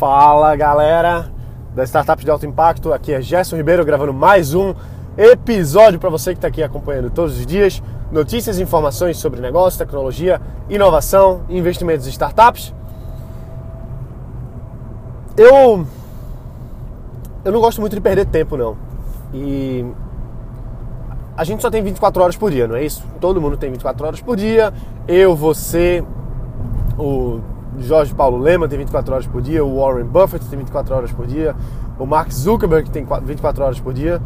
Fala 0.00 0.56
galera 0.56 1.30
da 1.74 1.84
Startup 1.84 2.24
de 2.24 2.30
Alto 2.30 2.46
Impacto, 2.46 2.90
aqui 2.90 3.12
é 3.12 3.20
Gerson 3.20 3.58
Ribeiro 3.58 3.84
gravando 3.84 4.14
mais 4.14 4.54
um 4.54 4.74
episódio 5.14 6.00
para 6.00 6.08
você 6.08 6.32
que 6.32 6.38
está 6.38 6.48
aqui 6.48 6.62
acompanhando 6.62 7.10
todos 7.10 7.38
os 7.38 7.44
dias 7.44 7.82
notícias 8.10 8.58
e 8.58 8.62
informações 8.62 9.18
sobre 9.18 9.42
negócio, 9.42 9.78
tecnologia, 9.78 10.40
inovação, 10.70 11.42
investimentos 11.50 12.06
em 12.06 12.10
startups. 12.12 12.74
Eu 15.36 15.86
eu 17.44 17.52
não 17.52 17.60
gosto 17.60 17.82
muito 17.82 17.94
de 17.94 18.00
perder 18.00 18.24
tempo 18.24 18.56
não. 18.56 18.78
E 19.34 19.84
a 21.36 21.44
gente 21.44 21.60
só 21.60 21.70
tem 21.70 21.82
24 21.82 22.22
horas 22.22 22.38
por 22.38 22.50
dia, 22.50 22.66
não 22.66 22.76
é 22.76 22.82
isso? 22.82 23.04
Todo 23.20 23.38
mundo 23.38 23.58
tem 23.58 23.70
24 23.70 24.06
horas 24.06 24.20
por 24.22 24.34
dia. 24.34 24.72
Eu, 25.06 25.36
você, 25.36 26.02
o 26.96 27.40
Jorge 27.78 28.14
Paulo 28.14 28.38
Lema 28.38 28.68
tem 28.68 28.78
24 28.78 29.14
horas 29.14 29.26
por 29.26 29.40
dia, 29.40 29.64
o 29.64 29.80
Warren 29.80 30.04
Buffett 30.04 30.44
tem 30.46 30.58
24 30.58 30.94
horas 30.94 31.12
por 31.12 31.26
dia, 31.26 31.54
o 31.98 32.06
Mark 32.06 32.30
Zuckerberg 32.32 32.90
tem 32.90 33.06
24 33.22 33.64
horas 33.64 33.80
por 33.80 33.92
dia. 33.92 34.20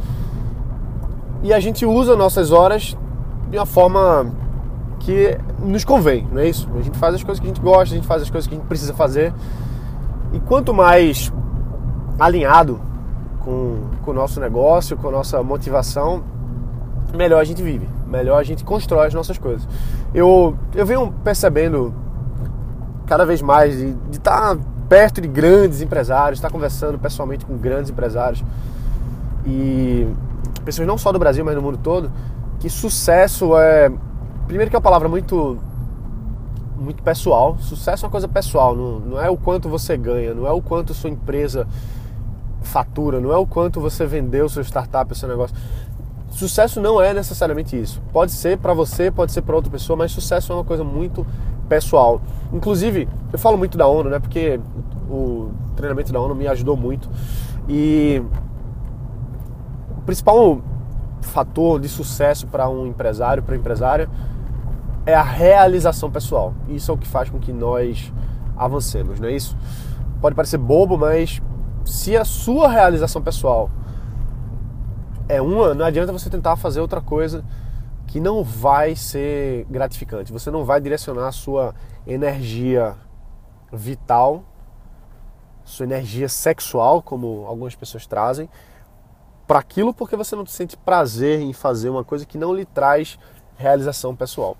E 1.42 1.52
a 1.52 1.60
gente 1.60 1.84
usa 1.84 2.16
nossas 2.16 2.50
horas 2.50 2.96
de 3.50 3.58
uma 3.58 3.66
forma 3.66 4.26
que 5.00 5.38
nos 5.58 5.84
convém, 5.84 6.26
não 6.32 6.40
é 6.40 6.48
isso? 6.48 6.68
A 6.78 6.80
gente 6.80 6.96
faz 6.96 7.14
as 7.14 7.22
coisas 7.22 7.38
que 7.38 7.46
a 7.46 7.48
gente 7.48 7.60
gosta, 7.60 7.94
a 7.94 7.96
gente 7.96 8.06
faz 8.06 8.22
as 8.22 8.30
coisas 8.30 8.48
que 8.48 8.54
a 8.54 8.58
gente 8.58 8.66
precisa 8.66 8.94
fazer. 8.94 9.32
E 10.32 10.40
quanto 10.40 10.72
mais 10.72 11.30
alinhado 12.18 12.80
com, 13.40 13.78
com 14.02 14.10
o 14.10 14.14
nosso 14.14 14.40
negócio, 14.40 14.96
com 14.96 15.08
a 15.08 15.12
nossa 15.12 15.42
motivação, 15.42 16.24
melhor 17.14 17.40
a 17.40 17.44
gente 17.44 17.62
vive, 17.62 17.88
melhor 18.06 18.38
a 18.38 18.42
gente 18.42 18.64
constrói 18.64 19.06
as 19.06 19.14
nossas 19.14 19.36
coisas. 19.36 19.68
Eu, 20.14 20.56
eu 20.74 20.86
venho 20.86 21.12
percebendo 21.22 21.94
cada 23.06 23.24
vez 23.24 23.42
mais 23.42 23.76
de 23.76 23.94
estar 24.12 24.56
tá 24.56 24.62
perto 24.88 25.20
de 25.20 25.28
grandes 25.28 25.80
empresários, 25.80 26.38
estar 26.38 26.48
tá 26.48 26.52
conversando 26.52 26.98
pessoalmente 26.98 27.44
com 27.44 27.56
grandes 27.56 27.90
empresários 27.90 28.44
e 29.46 30.06
pessoas 30.64 30.88
não 30.88 30.96
só 30.96 31.12
do 31.12 31.18
Brasil, 31.18 31.44
mas 31.44 31.54
do 31.54 31.62
mundo 31.62 31.78
todo, 31.82 32.10
que 32.58 32.70
sucesso 32.70 33.56
é 33.56 33.90
primeiro 34.46 34.70
que 34.70 34.76
é 34.76 34.78
uma 34.78 34.82
palavra 34.82 35.08
muito 35.08 35.58
muito 36.76 37.02
pessoal. 37.02 37.56
Sucesso 37.60 38.04
é 38.04 38.06
uma 38.06 38.10
coisa 38.10 38.28
pessoal, 38.28 38.74
não, 38.74 39.00
não 39.00 39.20
é 39.20 39.30
o 39.30 39.36
quanto 39.36 39.68
você 39.68 39.96
ganha, 39.96 40.34
não 40.34 40.46
é 40.46 40.52
o 40.52 40.60
quanto 40.60 40.92
sua 40.92 41.10
empresa 41.10 41.66
fatura, 42.62 43.20
não 43.20 43.32
é 43.32 43.36
o 43.36 43.46
quanto 43.46 43.80
você 43.80 44.06
vendeu 44.06 44.48
seu 44.48 44.62
startup, 44.62 45.16
seu 45.16 45.28
negócio. 45.28 45.54
Sucesso 46.30 46.80
não 46.80 47.00
é 47.00 47.14
necessariamente 47.14 47.80
isso. 47.80 48.02
Pode 48.12 48.32
ser 48.32 48.58
para 48.58 48.74
você, 48.74 49.10
pode 49.10 49.30
ser 49.30 49.42
para 49.42 49.54
outra 49.54 49.70
pessoa, 49.70 49.96
mas 49.96 50.10
sucesso 50.10 50.52
é 50.52 50.56
uma 50.56 50.64
coisa 50.64 50.82
muito 50.82 51.24
pessoal. 51.74 52.20
Inclusive, 52.52 53.08
eu 53.32 53.38
falo 53.38 53.58
muito 53.58 53.76
da 53.76 53.86
ONU, 53.86 54.08
né? 54.08 54.18
Porque 54.20 54.60
o 55.10 55.50
treinamento 55.74 56.12
da 56.12 56.20
ONU 56.20 56.34
me 56.34 56.46
ajudou 56.46 56.76
muito. 56.76 57.10
E 57.68 58.22
o 59.98 60.02
principal 60.02 60.60
fator 61.20 61.80
de 61.80 61.88
sucesso 61.88 62.46
para 62.46 62.68
um 62.68 62.86
empresário, 62.86 63.42
para 63.42 63.56
empresária, 63.56 64.08
é 65.04 65.14
a 65.14 65.22
realização 65.22 66.10
pessoal. 66.10 66.54
Isso 66.68 66.90
é 66.90 66.94
o 66.94 66.98
que 66.98 67.08
faz 67.08 67.28
com 67.28 67.38
que 67.40 67.52
nós 67.52 68.12
avancemos, 68.56 69.18
não 69.18 69.28
é 69.28 69.34
isso? 69.34 69.56
Pode 70.20 70.36
parecer 70.36 70.58
bobo, 70.58 70.96
mas 70.96 71.42
se 71.84 72.16
a 72.16 72.24
sua 72.24 72.68
realização 72.68 73.20
pessoal 73.20 73.68
é 75.28 75.42
uma, 75.42 75.74
não 75.74 75.84
adianta 75.84 76.12
você 76.12 76.30
tentar 76.30 76.56
fazer 76.56 76.80
outra 76.80 77.00
coisa 77.00 77.44
que 78.14 78.20
não 78.20 78.44
vai 78.44 78.94
ser 78.94 79.66
gratificante. 79.68 80.32
Você 80.32 80.48
não 80.48 80.64
vai 80.64 80.80
direcionar 80.80 81.26
a 81.26 81.32
sua 81.32 81.74
energia 82.06 82.94
vital, 83.72 84.44
sua 85.64 85.82
energia 85.82 86.28
sexual, 86.28 87.02
como 87.02 87.44
algumas 87.44 87.74
pessoas 87.74 88.06
trazem, 88.06 88.48
para 89.48 89.58
aquilo 89.58 89.92
porque 89.92 90.14
você 90.14 90.36
não 90.36 90.46
sente 90.46 90.76
prazer 90.76 91.40
em 91.40 91.52
fazer 91.52 91.90
uma 91.90 92.04
coisa 92.04 92.24
que 92.24 92.38
não 92.38 92.54
lhe 92.54 92.64
traz 92.64 93.18
realização 93.56 94.14
pessoal. 94.14 94.56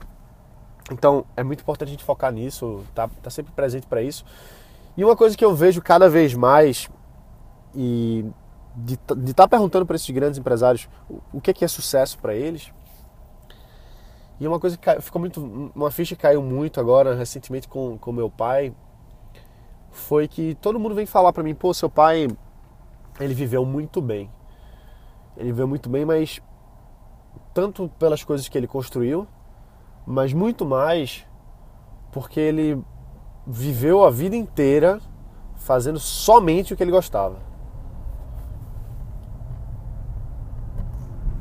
Então 0.91 1.25
é 1.36 1.44
muito 1.44 1.60
importante 1.60 1.91
a 1.91 1.92
gente 1.92 2.03
focar 2.03 2.32
nisso, 2.32 2.82
tá, 2.92 3.09
tá 3.22 3.31
sempre 3.31 3.53
presente 3.53 3.86
para 3.86 4.03
isso. 4.03 4.25
E 4.97 5.04
uma 5.04 5.15
coisa 5.15 5.36
que 5.36 5.44
eu 5.44 5.54
vejo 5.54 5.81
cada 5.81 6.10
vez 6.10 6.34
mais 6.34 6.91
e 7.72 8.26
de 8.75 8.94
estar 8.94 9.15
tá 9.32 9.47
perguntando 9.47 9.86
para 9.86 9.94
esses 9.94 10.10
grandes 10.10 10.41
empresários 10.41 10.88
o, 11.09 11.21
o 11.34 11.41
que, 11.41 11.53
é 11.53 11.54
que 11.54 11.65
é 11.65 11.69
sucesso 11.69 12.19
para 12.19 12.34
eles. 12.34 12.72
E 14.41 14.49
uma 14.49 14.59
coisa 14.59 14.77
que 14.77 15.00
ficou 15.00 15.21
muito. 15.21 15.71
Uma 15.75 15.91
ficha 15.91 16.17
que 16.17 16.22
caiu 16.22 16.43
muito 16.43 16.81
agora, 16.81 17.15
recentemente, 17.15 17.69
com, 17.69 17.97
com 17.99 18.12
meu 18.12 18.28
pai, 18.28 18.75
foi 19.91 20.27
que 20.27 20.55
todo 20.56 20.78
mundo 20.78 20.95
vem 20.95 21.06
falar 21.06 21.33
para 21.33 21.43
mim: 21.43 21.55
pô, 21.55 21.72
seu 21.72 21.89
pai, 21.89 22.28
ele 23.21 23.34
viveu 23.34 23.65
muito 23.65 24.00
bem. 24.00 24.31
Ele 25.37 25.50
viveu 25.50 25.69
muito 25.69 25.89
bem, 25.89 26.05
mas 26.05 26.41
tanto 27.53 27.89
pelas 27.99 28.25
coisas 28.25 28.49
que 28.49 28.59
ele 28.59 28.67
construiu, 28.67 29.27
mas 30.06 30.33
muito 30.33 30.65
mais 30.65 31.25
porque 32.12 32.39
ele 32.39 32.83
viveu 33.47 34.05
a 34.05 34.11
vida 34.11 34.37
inteira 34.37 35.01
fazendo 35.56 35.99
somente 35.99 36.72
o 36.72 36.77
que 36.77 36.83
ele 36.83 36.91
gostava. 36.91 37.39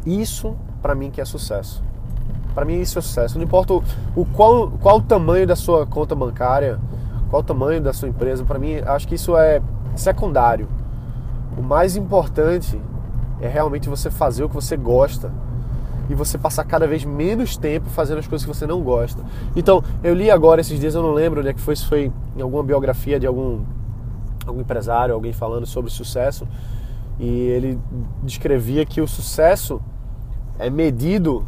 Isso 0.06 0.58
para 0.81 0.96
mim 0.96 1.10
que 1.12 1.22
é 1.22 1.25
sucesso. 1.25 1.84
Para 2.53 2.66
mim 2.66 2.80
isso 2.80 3.00
é 3.00 3.02
sucesso. 3.02 3.38
Não 3.38 3.44
importa 3.44 3.74
o, 4.16 4.25
qual, 4.25 4.72
qual 4.81 4.97
o 4.97 5.02
tamanho 5.02 5.47
da 5.47 5.56
sua 5.56 5.86
conta 5.86 6.14
bancária, 6.14 6.80
qual 7.30 7.41
o 7.41 7.46
tamanho 7.46 7.81
da 7.81 7.94
sua 7.94 8.08
empresa, 8.08 8.44
para 8.44 8.59
mim 8.59 8.75
acho 8.86 9.08
que 9.08 9.16
isso 9.16 9.36
é 9.36 9.62
secundário. 9.96 10.68
O 11.58 11.62
mais 11.62 11.96
importante 11.96 12.80
é 13.42 13.47
realmente 13.47 13.90
você 13.90 14.09
fazer 14.09 14.44
o 14.44 14.50
que 14.50 14.56
você 14.56 14.78
gosta 14.78 15.31
e 16.09 16.16
você 16.16 16.38
passar 16.38 16.63
cada 16.66 16.88
vez 16.88 17.06
menos 17.06 17.58
tempo 17.58 17.90
fazendo 17.90 18.19
as 18.19 18.28
coisas 18.28 18.46
que 18.46 18.53
você 18.53 18.68
não 18.68 18.81
gosta. 18.81 19.24
Então, 19.56 19.84
eu 20.03 20.13
li 20.13 20.30
agora 20.30 20.62
esses 20.62 20.80
dias, 20.80 20.96
eu 20.96 21.02
não 21.02 21.13
lembro 21.13 21.40
onde 21.40 21.50
é 21.50 21.53
que 21.53 21.62
foi, 21.62 21.75
se 21.75 21.86
foi 21.86 22.12
em 22.36 22.42
alguma 22.42 22.63
biografia 22.63 23.19
de 23.19 23.25
algum, 23.25 23.62
algum 24.46 24.62
empresário, 24.62 25.13
alguém 25.13 25.34
falando 25.34 25.66
sobre 25.66 25.90
sucesso, 25.92 26.47
e 27.19 27.28
ele 27.28 27.80
descrevia 28.22 28.86
que 28.86 29.00
o 29.00 29.08
sucesso 29.08 29.81
é 30.59 30.69
medido 30.69 31.46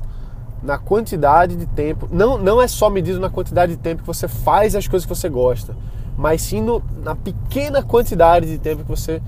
na 0.65 0.77
quantidade 0.77 1.55
de 1.55 1.65
tempo. 1.67 2.09
Não, 2.11 2.37
não 2.37 2.61
é 2.61 2.67
só 2.67 2.89
medido 2.89 3.19
na 3.19 3.29
quantidade 3.29 3.75
de 3.75 3.81
tempo 3.81 4.01
que 4.01 4.07
você 4.07 4.27
faz 4.27 4.75
as 4.75 4.87
coisas 4.87 5.05
que 5.05 5.15
você 5.15 5.29
gosta, 5.29 5.75
mas 6.17 6.41
sim 6.41 6.61
no, 6.61 6.83
na 7.03 7.15
pequena 7.15 7.83
quantidade 7.83 8.47
de 8.47 8.57
tempo 8.57 8.83
que 8.83 8.89
você 8.89 9.21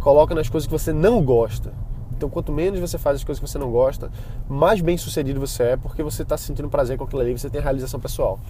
coloca 0.00 0.34
nas 0.34 0.48
coisas 0.48 0.66
que 0.66 0.72
você 0.72 0.92
não 0.92 1.22
gosta. 1.22 1.72
Então, 2.16 2.28
quanto 2.28 2.50
menos 2.50 2.80
você 2.80 2.98
faz 2.98 3.16
as 3.16 3.24
coisas 3.24 3.38
que 3.38 3.48
você 3.48 3.58
não 3.58 3.70
gosta, 3.70 4.10
mais 4.48 4.80
bem 4.80 4.96
sucedido 4.96 5.38
você 5.38 5.62
é, 5.62 5.76
porque 5.76 6.02
você 6.02 6.22
está 6.22 6.36
sentindo 6.36 6.68
prazer 6.68 6.98
com 6.98 7.04
aquilo 7.04 7.20
ali, 7.20 7.38
você 7.38 7.48
tem 7.48 7.60
realização 7.60 8.00
pessoal. 8.00 8.40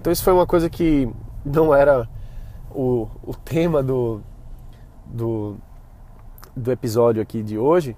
Então, 0.00 0.12
isso 0.12 0.24
foi 0.24 0.32
uma 0.32 0.46
coisa 0.46 0.68
que 0.68 1.08
não 1.44 1.72
era 1.72 2.08
o, 2.70 3.06
o 3.22 3.34
tema 3.34 3.82
do, 3.82 4.20
do, 5.06 5.56
do 6.56 6.72
episódio 6.72 7.22
aqui 7.22 7.42
de 7.42 7.56
hoje, 7.56 7.96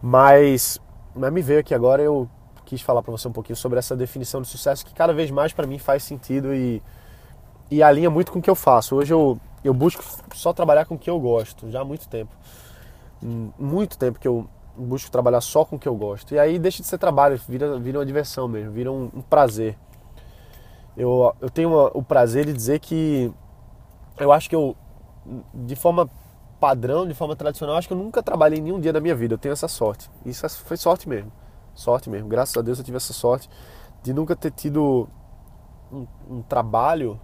mas 0.00 0.80
mas 1.14 1.30
me 1.30 1.42
veio 1.42 1.60
aqui 1.60 1.74
agora 1.74 2.02
eu 2.02 2.26
quis 2.72 2.80
falar 2.80 3.02
para 3.02 3.12
você 3.12 3.28
um 3.28 3.32
pouquinho 3.32 3.54
sobre 3.54 3.78
essa 3.78 3.94
definição 3.94 4.40
de 4.40 4.48
sucesso 4.48 4.84
que 4.86 4.94
cada 4.94 5.12
vez 5.12 5.30
mais 5.30 5.52
para 5.52 5.66
mim 5.66 5.78
faz 5.78 6.02
sentido 6.04 6.54
e, 6.54 6.82
e 7.70 7.82
alinha 7.82 8.08
muito 8.08 8.32
com 8.32 8.38
o 8.38 8.42
que 8.42 8.48
eu 8.48 8.54
faço. 8.54 8.96
Hoje 8.96 9.12
eu, 9.12 9.38
eu 9.62 9.74
busco 9.74 10.02
só 10.34 10.54
trabalhar 10.54 10.86
com 10.86 10.94
o 10.94 10.98
que 10.98 11.10
eu 11.10 11.20
gosto, 11.20 11.70
já 11.70 11.82
há 11.82 11.84
muito 11.84 12.08
tempo. 12.08 12.34
Muito 13.58 13.98
tempo 13.98 14.18
que 14.18 14.26
eu 14.26 14.48
busco 14.74 15.10
trabalhar 15.10 15.42
só 15.42 15.66
com 15.66 15.76
o 15.76 15.78
que 15.78 15.86
eu 15.86 15.94
gosto. 15.94 16.34
E 16.34 16.38
aí 16.38 16.58
deixa 16.58 16.80
de 16.80 16.88
ser 16.88 16.96
trabalho, 16.96 17.38
vira, 17.46 17.78
vira 17.78 17.98
uma 17.98 18.06
diversão 18.06 18.48
mesmo, 18.48 18.72
vira 18.72 18.90
um, 18.90 19.10
um 19.14 19.20
prazer. 19.20 19.76
Eu, 20.96 21.34
eu 21.42 21.50
tenho 21.50 21.68
uma, 21.68 21.90
o 21.92 22.02
prazer 22.02 22.46
de 22.46 22.54
dizer 22.54 22.80
que 22.80 23.30
eu 24.18 24.32
acho 24.32 24.48
que 24.48 24.56
eu, 24.56 24.74
de 25.52 25.76
forma 25.76 26.08
padrão, 26.58 27.06
de 27.06 27.12
forma 27.12 27.36
tradicional, 27.36 27.76
acho 27.76 27.86
que 27.86 27.92
eu 27.92 27.98
nunca 27.98 28.22
trabalhei 28.22 28.62
nenhum 28.62 28.80
dia 28.80 28.94
da 28.94 29.00
minha 29.00 29.14
vida. 29.14 29.34
Eu 29.34 29.38
tenho 29.38 29.52
essa 29.52 29.68
sorte. 29.68 30.08
Isso 30.24 30.46
é, 30.46 30.48
foi 30.48 30.78
sorte 30.78 31.06
mesmo. 31.06 31.30
Sorte 31.74 32.10
mesmo. 32.10 32.28
Graças 32.28 32.56
a 32.56 32.62
Deus 32.62 32.78
eu 32.78 32.84
tive 32.84 32.96
essa 32.96 33.12
sorte 33.12 33.48
de 34.02 34.12
nunca 34.12 34.34
ter 34.34 34.50
tido 34.50 35.08
um, 35.92 36.06
um 36.28 36.42
trabalho 36.42 37.18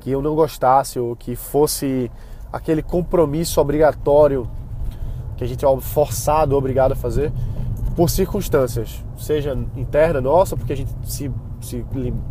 que 0.00 0.10
eu 0.10 0.22
não 0.22 0.34
gostasse 0.34 0.98
ou 0.98 1.16
que 1.16 1.34
fosse 1.34 2.10
aquele 2.52 2.82
compromisso 2.82 3.60
obrigatório 3.60 4.48
que 5.36 5.44
a 5.44 5.46
gente 5.46 5.64
é 5.64 5.80
forçado, 5.80 6.56
obrigado 6.56 6.92
a 6.92 6.96
fazer 6.96 7.32
por 7.94 8.10
circunstâncias, 8.10 9.02
seja 9.16 9.56
interna 9.74 10.20
nossa, 10.20 10.56
porque 10.56 10.72
a 10.72 10.76
gente 10.76 10.94
se, 11.04 11.30
se, 11.60 11.84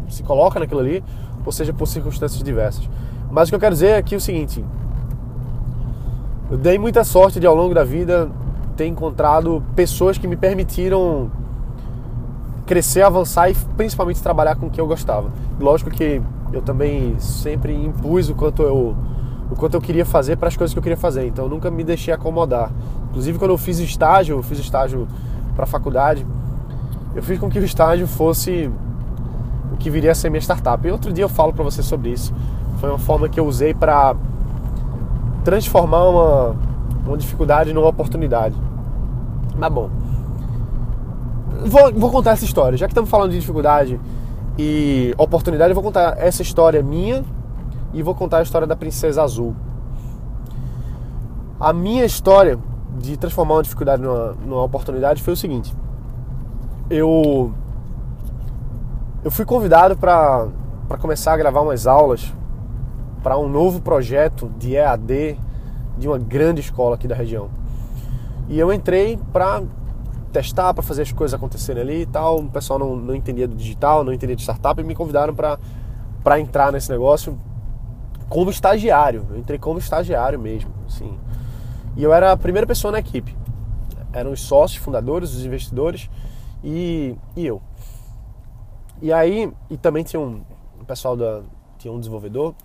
se 0.09 0.23
coloca 0.23 0.59
naquilo 0.59 0.79
ali, 0.79 1.03
ou 1.43 1.51
seja 1.51 1.73
por 1.73 1.87
circunstâncias 1.87 2.43
diversas. 2.43 2.87
Mas 3.31 3.47
o 3.47 3.51
que 3.51 3.55
eu 3.55 3.59
quero 3.59 3.73
dizer 3.73 3.87
é 3.87 3.97
aqui 3.97 4.13
é 4.13 4.17
o 4.17 4.21
seguinte: 4.21 4.63
eu 6.49 6.57
dei 6.57 6.77
muita 6.77 7.03
sorte 7.03 7.39
de 7.39 7.47
ao 7.47 7.55
longo 7.55 7.73
da 7.73 7.83
vida 7.83 8.31
ter 8.75 8.87
encontrado 8.87 9.63
pessoas 9.75 10.17
que 10.17 10.27
me 10.27 10.35
permitiram 10.35 11.29
crescer, 12.65 13.01
avançar 13.01 13.49
e 13.49 13.55
principalmente 13.77 14.21
trabalhar 14.21 14.55
com 14.55 14.67
o 14.67 14.69
que 14.69 14.81
eu 14.81 14.87
gostava. 14.87 15.29
Lógico 15.59 15.89
que 15.89 16.21
eu 16.51 16.61
também 16.61 17.17
sempre 17.19 17.73
impus 17.73 18.29
o 18.29 18.35
quanto 18.35 18.61
eu 18.61 18.95
o 19.49 19.55
quanto 19.55 19.75
eu 19.75 19.81
queria 19.81 20.05
fazer 20.05 20.37
para 20.37 20.47
as 20.47 20.57
coisas 20.57 20.73
que 20.73 20.79
eu 20.79 20.81
queria 20.81 20.97
fazer. 20.97 21.27
Então 21.27 21.45
eu 21.45 21.49
nunca 21.49 21.69
me 21.69 21.83
deixei 21.83 22.11
acomodar. 22.13 22.71
Inclusive 23.09 23.37
quando 23.37 23.51
eu 23.51 23.57
fiz 23.57 23.77
estágio, 23.77 24.37
eu 24.37 24.43
fiz 24.43 24.57
estágio 24.57 25.07
para 25.53 25.65
a 25.65 25.67
faculdade, 25.67 26.25
eu 27.13 27.21
fiz 27.21 27.39
com 27.39 27.49
que 27.49 27.59
o 27.59 27.63
estágio 27.63 28.07
fosse 28.07 28.69
o 29.71 29.77
que 29.77 29.89
viria 29.89 30.11
a 30.11 30.15
ser 30.15 30.29
minha 30.29 30.41
startup. 30.41 30.85
E 30.85 30.91
outro 30.91 31.13
dia 31.13 31.23
eu 31.23 31.29
falo 31.29 31.53
para 31.53 31.63
você 31.63 31.83
sobre 31.83 32.09
isso. 32.09 32.33
Foi 32.79 32.89
uma 32.89 32.99
forma 32.99 33.29
que 33.29 33.39
eu 33.39 33.45
usei 33.45 33.73
para 33.73 34.15
transformar 35.43 36.09
uma, 36.09 36.55
uma 37.05 37.17
dificuldade 37.17 37.73
numa 37.73 37.87
oportunidade. 37.87 38.55
Mas 39.57 39.71
bom, 39.71 39.89
vou, 41.65 41.93
vou 41.93 42.11
contar 42.11 42.31
essa 42.31 42.45
história. 42.45 42.77
Já 42.77 42.87
que 42.87 42.91
estamos 42.91 43.09
falando 43.09 43.31
de 43.31 43.39
dificuldade 43.39 43.99
e 44.57 45.13
oportunidade, 45.17 45.71
eu 45.71 45.75
vou 45.75 45.83
contar 45.83 46.17
essa 46.17 46.41
história 46.41 46.81
minha 46.81 47.23
e 47.93 48.01
vou 48.01 48.15
contar 48.15 48.39
a 48.39 48.41
história 48.41 48.67
da 48.67 48.75
Princesa 48.75 49.23
Azul. 49.23 49.55
A 51.59 51.71
minha 51.71 52.03
história 52.03 52.59
de 52.97 53.17
transformar 53.17 53.55
uma 53.55 53.63
dificuldade 53.63 54.01
numa, 54.01 54.33
numa 54.45 54.63
oportunidade 54.63 55.21
foi 55.21 55.33
o 55.33 55.37
seguinte: 55.37 55.73
eu 56.89 57.53
eu 59.23 59.31
fui 59.31 59.45
convidado 59.45 59.97
para 59.97 60.49
começar 60.99 61.33
a 61.33 61.37
gravar 61.37 61.61
umas 61.61 61.87
aulas 61.87 62.31
para 63.23 63.37
um 63.37 63.49
novo 63.49 63.81
projeto 63.81 64.51
de 64.57 64.75
EAD 64.75 65.39
de 65.97 66.07
uma 66.07 66.17
grande 66.17 66.61
escola 66.61 66.95
aqui 66.95 67.07
da 67.07 67.15
região. 67.15 67.49
E 68.47 68.59
eu 68.59 68.71
entrei 68.71 69.17
para 69.31 69.63
testar, 70.31 70.73
para 70.73 70.83
fazer 70.83 71.03
as 71.03 71.11
coisas 71.11 71.33
acontecerem 71.33 71.81
ali 71.81 72.01
e 72.01 72.05
tal. 72.05 72.39
O 72.39 72.49
pessoal 72.49 72.77
não, 72.77 72.95
não 72.95 73.15
entendia 73.15 73.47
do 73.47 73.55
digital, 73.55 74.03
não 74.03 74.13
entendia 74.13 74.35
de 74.35 74.41
startup 74.41 74.79
e 74.79 74.83
me 74.83 74.93
convidaram 74.93 75.33
para 75.33 76.39
entrar 76.39 76.71
nesse 76.71 76.89
negócio 76.91 77.39
como 78.29 78.49
estagiário. 78.49 79.25
Eu 79.29 79.37
entrei 79.37 79.57
como 79.57 79.79
estagiário 79.79 80.39
mesmo, 80.39 80.71
assim. 80.87 81.17
E 81.95 82.03
eu 82.03 82.13
era 82.13 82.31
a 82.31 82.37
primeira 82.37 82.67
pessoa 82.67 82.91
na 82.91 82.99
equipe. 82.99 83.35
Eram 84.11 84.31
os 84.31 84.41
sócios, 84.41 84.83
fundadores, 84.83 85.33
os 85.33 85.45
investidores 85.45 86.09
e, 86.63 87.15
e 87.35 87.45
eu. 87.45 87.61
E 89.01 89.11
aí, 89.11 89.51
e 89.69 89.77
também 89.77 90.03
tinha 90.03 90.19
um, 90.19 90.41
pessoal 90.85 91.15
da. 91.17 91.41
tinha 91.77 91.93
um 91.93 91.99
desenvolvedor. 91.99 92.55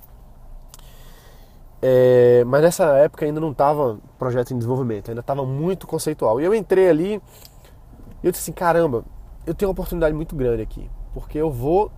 É, 1.82 2.44
mas 2.47 2.62
nessa 2.62 2.85
época 2.99 3.25
ainda 3.25 3.41
não 3.41 3.53
estava 3.53 3.99
projeto 4.19 4.53
em 4.53 4.56
desenvolvimento, 4.59 5.09
ainda 5.09 5.21
estava 5.21 5.44
muito 5.47 5.87
conceitual. 5.87 6.41
E 6.41 6.44
eu 6.44 6.55
entrei 6.55 6.88
ali 6.88 7.23
e 8.23 8.27
eu 8.27 8.31
disse 8.31 8.43
assim: 8.43 8.53
caramba, 8.53 9.05
eu 9.47 9.55
tenho 9.55 9.69
uma 9.69 9.73
oportunidade 9.73 10.15
muito 10.15 10.37
grande 10.37 10.62
aqui, 10.62 10.91
porque 11.15 11.38
eu 11.38 11.50
vou 11.50 11.91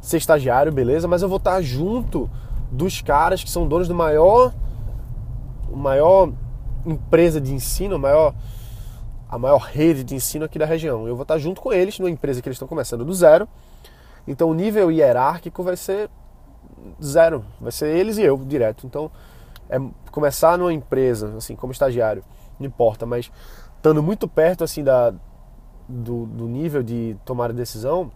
ser 0.00 0.16
estagiário, 0.16 0.72
beleza, 0.72 1.06
mas 1.06 1.22
eu 1.22 1.28
vou 1.28 1.36
estar 1.36 1.60
junto 1.60 2.28
dos 2.70 3.02
caras 3.02 3.44
que 3.44 3.50
são 3.50 3.68
donos 3.68 3.86
do 3.86 3.94
maior, 3.94 4.52
maior 5.70 6.32
empresa 6.86 7.40
de 7.40 7.52
ensino, 7.54 7.98
maior, 7.98 8.34
a 9.28 9.38
maior 9.38 9.58
rede 9.58 10.02
de 10.02 10.14
ensino 10.14 10.46
aqui 10.46 10.58
da 10.58 10.64
região. 10.64 11.06
Eu 11.06 11.14
vou 11.14 11.22
estar 11.22 11.38
junto 11.38 11.60
com 11.60 11.72
eles 11.72 11.98
numa 11.98 12.10
empresa 12.10 12.40
que 12.40 12.48
eles 12.48 12.56
estão 12.56 12.66
começando 12.66 13.04
do 13.04 13.12
zero. 13.12 13.46
Então 14.26 14.48
o 14.48 14.54
nível 14.54 14.90
hierárquico 14.90 15.62
vai 15.62 15.76
ser 15.76 16.08
zero, 17.02 17.44
vai 17.60 17.72
ser 17.72 17.88
eles 17.96 18.18
e 18.18 18.22
eu 18.22 18.36
direto. 18.38 18.86
Então 18.86 19.10
é 19.68 19.78
começar 20.10 20.58
numa 20.58 20.72
empresa, 20.72 21.34
assim, 21.36 21.56
como 21.56 21.72
estagiário, 21.72 22.24
não 22.58 22.66
importa, 22.66 23.06
mas 23.06 23.30
estando 23.76 24.02
muito 24.02 24.28
perto 24.28 24.64
assim 24.64 24.84
da 24.84 25.14
do, 25.88 26.26
do 26.26 26.48
nível 26.48 26.82
de 26.82 27.16
tomar 27.24 27.52
decisão, 27.52 28.10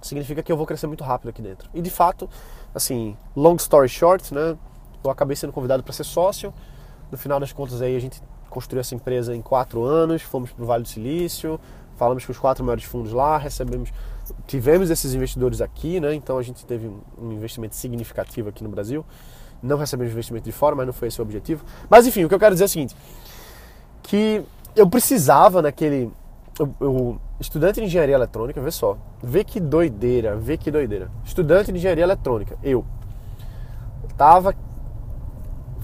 significa 0.00 0.42
que 0.42 0.50
eu 0.50 0.56
vou 0.56 0.66
crescer 0.66 0.86
muito 0.86 1.04
rápido 1.04 1.30
aqui 1.30 1.42
dentro. 1.42 1.68
E 1.74 1.80
de 1.80 1.90
fato, 1.90 2.28
assim, 2.74 3.16
long 3.36 3.56
story 3.56 3.88
short, 3.88 4.32
né? 4.34 4.56
Eu 5.04 5.10
acabei 5.10 5.36
sendo 5.36 5.52
convidado 5.52 5.82
para 5.82 5.92
ser 5.92 6.04
sócio. 6.04 6.52
No 7.10 7.18
final 7.18 7.38
das 7.38 7.52
contas, 7.52 7.82
aí 7.82 7.96
a 7.96 8.00
gente 8.00 8.22
construiu 8.48 8.80
essa 8.80 8.94
empresa 8.94 9.34
em 9.34 9.42
quatro 9.42 9.82
anos. 9.84 10.22
Fomos 10.22 10.52
para 10.52 10.62
o 10.62 10.66
Vale 10.66 10.82
do 10.82 10.88
Silício, 10.88 11.60
falamos 12.02 12.26
com 12.26 12.32
os 12.32 12.38
quatro 12.38 12.64
maiores 12.64 12.82
fundos 12.82 13.12
lá, 13.12 13.38
recebemos, 13.38 13.92
tivemos 14.48 14.90
esses 14.90 15.14
investidores 15.14 15.60
aqui, 15.60 16.00
né? 16.00 16.12
Então 16.12 16.36
a 16.36 16.42
gente 16.42 16.66
teve 16.66 16.90
um 17.16 17.30
investimento 17.30 17.76
significativo 17.76 18.48
aqui 18.48 18.64
no 18.64 18.68
Brasil. 18.68 19.06
Não 19.62 19.78
recebemos 19.78 20.12
investimento 20.12 20.44
de 20.44 20.50
fora, 20.50 20.74
mas 20.74 20.84
não 20.84 20.92
foi 20.92 21.06
esse 21.06 21.20
o 21.20 21.22
objetivo. 21.22 21.64
Mas 21.88 22.04
enfim, 22.04 22.24
o 22.24 22.28
que 22.28 22.34
eu 22.34 22.40
quero 22.40 22.56
dizer 22.56 22.64
é 22.64 22.66
o 22.66 22.68
seguinte: 22.68 22.96
que 24.02 24.42
eu 24.74 24.88
precisava 24.90 25.62
naquele 25.62 26.10
eu, 26.58 27.20
estudante 27.38 27.78
de 27.78 27.86
engenharia 27.86 28.16
eletrônica, 28.16 28.60
vê 28.60 28.72
só, 28.72 28.98
vê 29.22 29.44
que 29.44 29.60
doideira, 29.60 30.34
vê 30.34 30.56
que 30.56 30.72
doideira. 30.72 31.08
Estudante 31.24 31.70
de 31.70 31.78
engenharia 31.78 32.02
eletrônica, 32.02 32.58
eu 32.64 32.84
tava, 34.16 34.52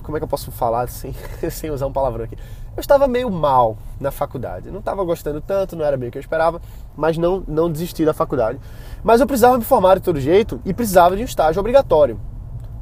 como 0.02 0.16
é 0.16 0.20
que 0.20 0.24
eu 0.24 0.28
posso 0.28 0.50
falar 0.50 0.88
sem, 0.88 1.14
sem 1.48 1.70
usar 1.70 1.86
um 1.86 1.92
palavrão 1.92 2.24
aqui? 2.24 2.36
Eu 2.78 2.80
estava 2.80 3.08
meio 3.08 3.28
mal 3.28 3.76
na 3.98 4.12
faculdade, 4.12 4.70
não 4.70 4.78
estava 4.78 5.02
gostando 5.02 5.40
tanto, 5.40 5.74
não 5.74 5.84
era 5.84 5.96
bem 5.96 6.10
o 6.10 6.12
que 6.12 6.18
eu 6.18 6.20
esperava, 6.20 6.62
mas 6.96 7.18
não, 7.18 7.42
não 7.48 7.68
desisti 7.68 8.04
da 8.04 8.14
faculdade. 8.14 8.60
Mas 9.02 9.20
eu 9.20 9.26
precisava 9.26 9.58
me 9.58 9.64
formar 9.64 9.96
de 9.96 10.02
todo 10.02 10.20
jeito 10.20 10.60
e 10.64 10.72
precisava 10.72 11.16
de 11.16 11.22
um 11.22 11.24
estágio 11.24 11.58
obrigatório. 11.58 12.20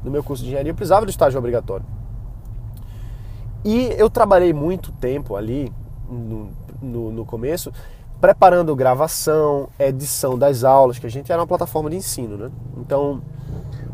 No 0.03 0.11
meu 0.11 0.23
curso 0.23 0.43
de 0.43 0.49
engenharia 0.49 0.69
eu 0.69 0.75
precisava 0.75 1.03
de 1.03 1.09
um 1.09 1.09
estágio 1.09 1.39
obrigatório. 1.39 1.83
E 3.65 3.91
eu 3.97 4.07
trabalhei 4.07 4.53
muito 4.53 4.91
tempo 4.91 5.35
ali, 5.35 5.73
no, 6.07 6.51
no, 6.79 7.11
no 7.11 7.25
começo, 7.25 7.73
preparando 8.21 8.75
gravação, 8.75 9.67
edição 9.79 10.37
das 10.37 10.63
aulas, 10.63 10.99
que 10.99 11.07
a 11.07 11.09
gente 11.09 11.31
era 11.31 11.41
uma 11.41 11.47
plataforma 11.47 11.89
de 11.89 11.95
ensino, 11.95 12.37
né? 12.37 12.51
Então, 12.77 13.19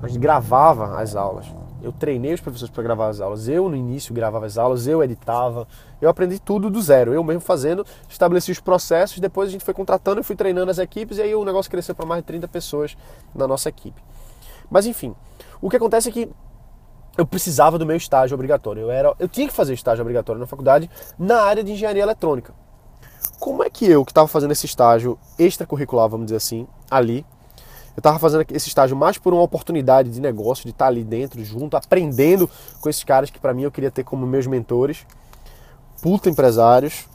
a 0.01 0.07
gente 0.09 0.19
gravava 0.19 1.00
as 1.00 1.15
aulas. 1.15 1.45
Eu 1.83 1.91
treinei 1.91 2.33
os 2.33 2.39
professores 2.39 2.74
para 2.74 2.81
gravar 2.81 3.09
as 3.09 3.19
aulas. 3.19 3.47
Eu, 3.50 3.68
no 3.68 3.75
início, 3.75 4.13
gravava 4.13 4.45
as 4.45 4.57
aulas, 4.57 4.88
eu 4.88 5.03
editava. 5.03 5.68
Eu 6.01 6.09
aprendi 6.09 6.39
tudo 6.39 6.69
do 6.69 6.81
zero. 6.81 7.13
Eu 7.13 7.24
mesmo 7.24 7.41
fazendo, 7.41 7.85
estabeleci 8.07 8.51
os 8.51 8.59
processos. 8.59 9.19
Depois 9.19 9.50
a 9.50 9.51
gente 9.51 9.65
foi 9.65 9.74
contratando 9.74 10.21
e 10.21 10.24
fui 10.24 10.35
treinando 10.35 10.71
as 10.71 10.77
equipes. 10.77 11.18
E 11.18 11.21
aí 11.21 11.35
o 11.35 11.44
negócio 11.44 11.69
cresceu 11.69 11.94
para 11.94 12.06
mais 12.06 12.21
de 12.21 12.27
30 12.27 12.47
pessoas 12.47 12.95
na 13.35 13.45
nossa 13.45 13.68
equipe. 13.68 14.01
Mas 14.71 14.85
enfim, 14.85 15.13
o 15.62 15.69
que 15.69 15.75
acontece 15.75 16.07
é 16.07 16.12
que 16.12 16.30
eu 17.18 17.27
precisava 17.27 17.77
do 17.77 17.86
meu 17.86 17.97
estágio 17.97 18.33
obrigatório. 18.33 18.83
Eu, 18.83 18.89
era, 18.89 19.13
eu 19.19 19.27
tinha 19.27 19.47
que 19.47 19.53
fazer 19.53 19.74
estágio 19.74 20.01
obrigatório 20.01 20.39
na 20.39 20.47
faculdade 20.47 20.89
na 21.19 21.41
área 21.41 21.63
de 21.63 21.74
engenharia 21.74 22.01
eletrônica 22.01 22.53
como 23.44 23.62
é 23.62 23.69
que 23.69 23.86
eu, 23.86 24.06
que 24.06 24.12
estava 24.12 24.27
fazendo 24.27 24.51
esse 24.51 24.65
estágio 24.65 25.19
extracurricular, 25.38 26.07
vamos 26.07 26.27
dizer 26.27 26.38
assim, 26.38 26.65
ali, 26.89 27.25
eu 27.95 27.99
estava 27.99 28.17
fazendo 28.17 28.45
esse 28.51 28.67
estágio 28.67 28.97
mais 28.97 29.17
por 29.17 29.33
uma 29.33 29.43
oportunidade 29.43 30.09
de 30.09 30.19
negócio, 30.19 30.63
de 30.63 30.71
estar 30.71 30.87
ali 30.87 31.03
dentro, 31.03 31.43
junto, 31.43 31.77
aprendendo 31.77 32.49
com 32.81 32.89
esses 32.89 33.03
caras 33.03 33.29
que 33.29 33.39
para 33.39 33.53
mim 33.53 33.63
eu 33.63 33.71
queria 33.71 33.91
ter 33.91 34.03
como 34.03 34.25
meus 34.25 34.47
mentores, 34.47 35.05
puta 36.01 36.29
empresários, 36.29 37.07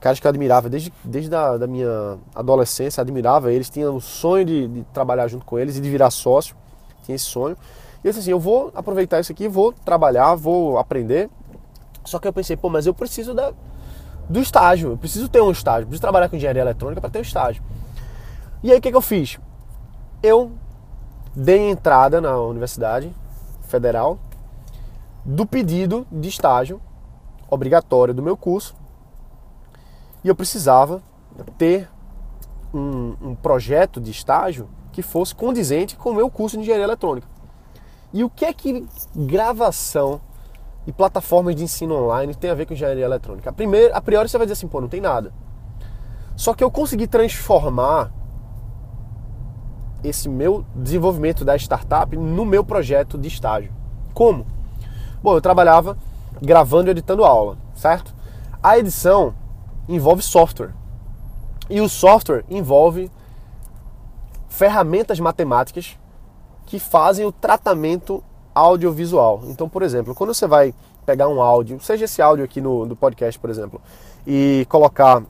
caras 0.00 0.18
que 0.18 0.26
eu 0.26 0.28
admirava 0.30 0.68
desde, 0.70 0.92
desde 1.04 1.34
a 1.34 1.58
da 1.58 1.66
minha 1.66 2.18
adolescência, 2.34 3.00
admirava 3.00 3.52
eles, 3.52 3.68
tinha 3.68 3.90
o 3.90 4.00
sonho 4.00 4.44
de, 4.44 4.68
de, 4.68 4.82
trabalhar 4.94 5.28
junto 5.28 5.44
com 5.44 5.58
eles 5.58 5.76
e 5.76 5.80
de 5.80 5.90
virar 5.90 6.10
sócio, 6.10 6.56
tinha 7.04 7.14
esse 7.14 7.26
sonho. 7.26 7.56
E 8.02 8.06
eu 8.06 8.12
disse 8.12 8.20
assim, 8.20 8.30
eu 8.30 8.40
vou 8.40 8.72
aproveitar 8.74 9.20
isso 9.20 9.32
aqui, 9.32 9.46
vou 9.46 9.72
trabalhar, 9.72 10.34
vou 10.36 10.78
aprender. 10.78 11.28
Só 12.04 12.18
que 12.18 12.26
eu 12.26 12.32
pensei, 12.32 12.56
pô, 12.56 12.70
mas 12.70 12.86
eu 12.86 12.94
preciso 12.94 13.34
da, 13.34 13.52
do 14.28 14.40
estágio. 14.40 14.92
Eu 14.92 14.96
preciso 14.96 15.28
ter 15.28 15.42
um 15.42 15.50
estágio, 15.50 15.86
preciso 15.86 16.00
trabalhar 16.00 16.28
com 16.28 16.36
engenharia 16.36 16.62
eletrônica 16.62 17.00
para 17.00 17.10
ter 17.10 17.18
um 17.18 17.22
estágio. 17.22 17.62
E 18.62 18.70
aí 18.72 18.78
o 18.78 18.80
que, 18.80 18.90
que 18.90 18.96
eu 18.96 19.02
fiz? 19.02 19.38
Eu 20.20 20.50
dei 21.32 21.70
entrada 21.70 22.20
na 22.20 22.36
Universidade 22.38 23.14
Federal 23.62 24.18
do 25.24 25.46
pedido 25.46 26.04
de 26.10 26.28
estágio 26.28 26.80
obrigatório 27.48 28.12
do 28.12 28.22
meu 28.22 28.36
curso 28.36 28.74
e 30.24 30.28
eu 30.28 30.34
precisava 30.34 31.00
ter 31.56 31.88
um, 32.74 33.14
um 33.22 33.34
projeto 33.36 34.00
de 34.00 34.10
estágio 34.10 34.68
que 34.90 35.02
fosse 35.02 35.34
condizente 35.36 35.94
com 35.94 36.10
o 36.10 36.14
meu 36.14 36.28
curso 36.28 36.56
de 36.56 36.62
engenharia 36.62 36.84
eletrônica. 36.84 37.28
E 38.12 38.24
o 38.24 38.30
que 38.30 38.44
é 38.44 38.52
que 38.52 38.84
gravação 39.14 40.20
e 40.84 40.92
plataformas 40.92 41.54
de 41.54 41.62
ensino 41.62 41.94
online 41.94 42.34
tem 42.34 42.50
a 42.50 42.54
ver 42.54 42.66
com 42.66 42.72
engenharia 42.72 43.04
eletrônica? 43.04 43.48
A, 43.48 43.52
primeira, 43.52 43.96
a 43.96 44.00
priori 44.00 44.28
você 44.28 44.36
vai 44.36 44.46
dizer 44.48 44.54
assim, 44.54 44.66
pô, 44.66 44.80
não 44.80 44.88
tem 44.88 45.00
nada. 45.00 45.32
Só 46.34 46.54
que 46.54 46.64
eu 46.64 46.70
consegui 46.72 47.06
transformar 47.06 48.12
esse 50.02 50.28
meu 50.28 50.64
desenvolvimento 50.74 51.44
da 51.44 51.56
startup 51.56 52.16
no 52.16 52.44
meu 52.44 52.64
projeto 52.64 53.18
de 53.18 53.28
estágio. 53.28 53.72
Como? 54.14 54.46
Bom, 55.22 55.34
eu 55.34 55.40
trabalhava 55.40 55.96
gravando 56.40 56.88
e 56.88 56.92
editando 56.92 57.24
aula, 57.24 57.56
certo? 57.74 58.14
A 58.62 58.78
edição 58.78 59.34
envolve 59.88 60.22
software. 60.22 60.70
E 61.68 61.80
o 61.80 61.88
software 61.88 62.44
envolve 62.48 63.10
ferramentas 64.48 65.20
matemáticas 65.20 65.98
que 66.66 66.78
fazem 66.78 67.24
o 67.24 67.32
tratamento 67.32 68.22
audiovisual. 68.54 69.42
Então, 69.44 69.68
por 69.68 69.82
exemplo, 69.82 70.14
quando 70.14 70.34
você 70.34 70.46
vai 70.46 70.74
pegar 71.06 71.28
um 71.28 71.40
áudio, 71.40 71.80
seja 71.80 72.04
esse 72.04 72.20
áudio 72.20 72.44
aqui 72.44 72.60
no, 72.60 72.84
no 72.84 72.94
podcast, 72.94 73.38
por 73.38 73.48
exemplo, 73.48 73.80
e 74.26 74.66
colocar 74.68 75.22